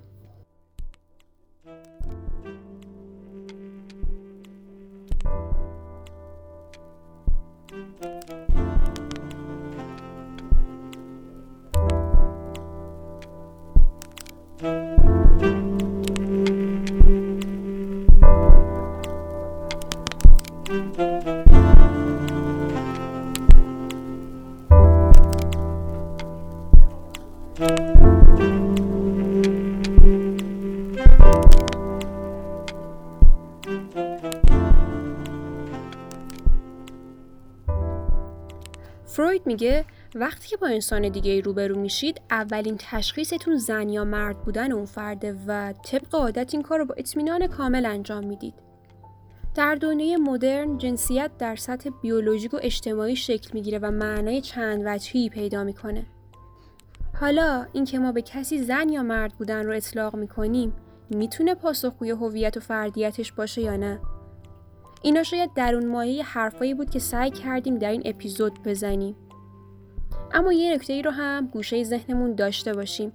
میگه 39.53 39.85
وقتی 40.15 40.47
که 40.47 40.57
با 40.57 40.67
انسان 40.67 41.09
دیگه 41.09 41.41
روبرو 41.41 41.79
میشید 41.79 42.21
اولین 42.31 42.75
تشخیصتون 42.79 43.57
زن 43.57 43.89
یا 43.89 44.03
مرد 44.03 44.37
بودن 44.37 44.71
اون 44.71 44.85
فرده 44.85 45.35
و 45.47 45.73
طبق 45.73 46.15
عادت 46.15 46.53
این 46.53 46.63
کار 46.63 46.79
رو 46.79 46.85
با 46.85 46.95
اطمینان 46.97 47.47
کامل 47.47 47.85
انجام 47.85 48.25
می‌دید. 48.25 48.53
در 49.55 49.75
دنیای 49.75 50.17
مدرن 50.17 50.77
جنسیت 50.77 51.31
در 51.39 51.55
سطح 51.55 51.89
بیولوژیک 52.01 52.53
و 52.53 52.59
اجتماعی 52.61 53.15
شکل 53.15 53.49
می‌گیره 53.53 53.79
و 53.79 53.91
معنای 53.91 54.41
چند 54.41 54.81
وجهی 54.85 55.29
پیدا 55.29 55.63
می‌کنه. 55.63 56.05
حالا 57.19 57.65
اینکه 57.73 57.99
ما 57.99 58.11
به 58.11 58.21
کسی 58.21 58.63
زن 58.63 58.89
یا 58.89 59.03
مرد 59.03 59.33
بودن 59.33 59.65
رو 59.65 59.73
اطلاق 59.73 60.15
می‌کنیم 60.15 60.73
می‌تونه 61.09 61.55
پاسخگوی 61.55 62.09
هویت 62.09 62.57
و 62.57 62.59
فردیتش 62.59 63.31
باشه 63.31 63.61
یا 63.61 63.75
نه؟ 63.75 63.99
اینا 65.01 65.23
شاید 65.23 65.53
درون 65.53 65.87
مایه 65.87 66.23
حرفایی 66.23 66.73
بود 66.73 66.89
که 66.89 66.99
سعی 66.99 67.31
کردیم 67.31 67.75
در 67.75 67.91
این 67.91 68.01
اپیزود 68.05 68.63
بزنیم. 68.65 69.15
اما 70.33 70.53
یه 70.53 70.75
نکته 70.75 70.93
ای 70.93 71.01
رو 71.01 71.11
هم 71.11 71.47
گوشه 71.47 71.83
ذهنمون 71.83 72.35
داشته 72.35 72.73
باشیم. 72.73 73.11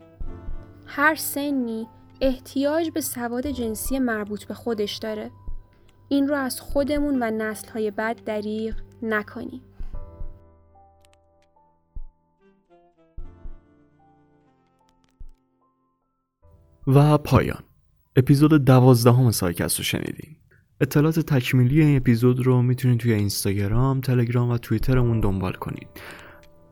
هر 0.87 1.14
سنی 1.14 1.89
احتیاج 2.21 2.91
به 2.91 3.01
سواد 3.01 3.47
جنسی 3.47 3.99
مربوط 3.99 4.45
به 4.45 4.55
خودش 4.55 4.97
داره. 4.97 5.31
این 6.09 6.29
رو 6.29 6.35
از 6.35 6.61
خودمون 6.61 7.23
و 7.23 7.31
نسلهای 7.31 7.91
بعد 7.91 8.25
دریغ 8.25 8.75
نکنیم. 9.03 9.62
و 16.87 17.19
پایان 17.19 17.62
اپیزود 18.16 18.64
دوازدهم 18.64 19.31
سایکست 19.31 19.79
رو 19.79 19.85
شنیدین 19.85 20.37
اطلاعات 20.81 21.21
تکمیلی 21.21 21.81
این 21.81 21.97
اپیزود 21.97 22.47
رو 22.47 22.62
می‌تونید 22.62 23.01
توی 23.01 23.12
اینستاگرام، 23.12 24.01
تلگرام 24.01 24.51
و 24.51 24.59
توییترمون 24.59 25.21
دنبال 25.21 25.53
کنید 25.53 25.89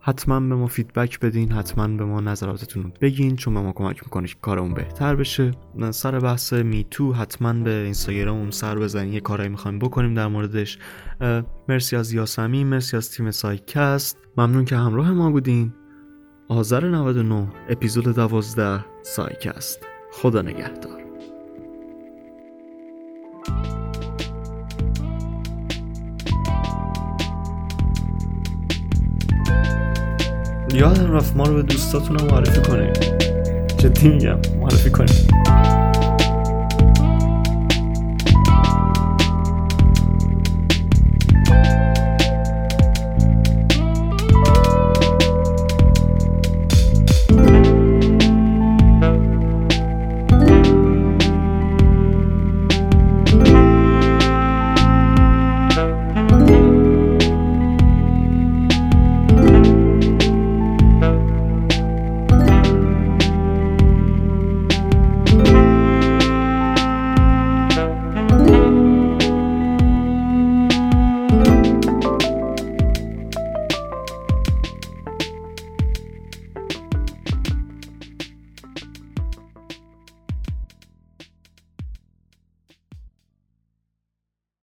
حتما 0.09 0.41
به 0.41 0.55
ما 0.55 0.67
feedback 0.67 1.21
بدین 1.21 1.53
حتما 1.53 1.89
به 1.89 2.05
ما 2.05 2.21
نظراتتون 2.21 2.83
رو 2.83 2.91
بگین 3.01 3.37
چون 3.37 3.55
به 3.55 3.61
ما 3.61 3.73
کمک 3.73 4.03
می‌کنه 4.05 4.29
که 4.29 4.35
کارمون 4.43 4.75
بهتر 4.75 5.17
بشه. 5.17 5.51
سر 5.91 6.19
بحث 6.19 6.53
MeToo 6.53 7.13
حتما 7.13 7.53
به 7.53 7.71
اینستاگرام 7.71 8.51
سر 8.51 8.79
بزنین 8.79 9.13
یه 9.13 9.21
کارایی 9.21 9.49
می‌خوایم 9.49 9.79
بکنیم 9.79 10.15
در 10.15 10.27
موردش. 10.27 10.79
مرسی 11.69 11.97
از 11.97 12.13
یاسمی 12.13 12.65
مرسی 12.65 12.97
از 12.97 13.11
تیم 13.11 13.31
سایکست. 13.31 14.19
ممنون 14.37 14.65
که 14.65 14.77
همراه 14.77 15.13
ما 15.13 15.31
بودین. 15.31 15.73
آذر 16.49 16.89
99 16.89 17.49
اپیزود 17.69 18.05
12 18.15 18.85
سایکست. 19.03 19.87
خدا 20.13 20.43
نگهدار. 20.43 21.06
یادم 30.77 31.13
رفت 31.13 31.37
ما 31.37 31.45
رو 31.45 31.55
به 31.55 31.63
دوستاتون 31.63 32.23
معرفی 32.23 32.61
کنید 32.61 32.99
جدی 33.79 34.09
میگم 34.09 34.39
معرفی 34.61 34.91
کنید 34.91 35.31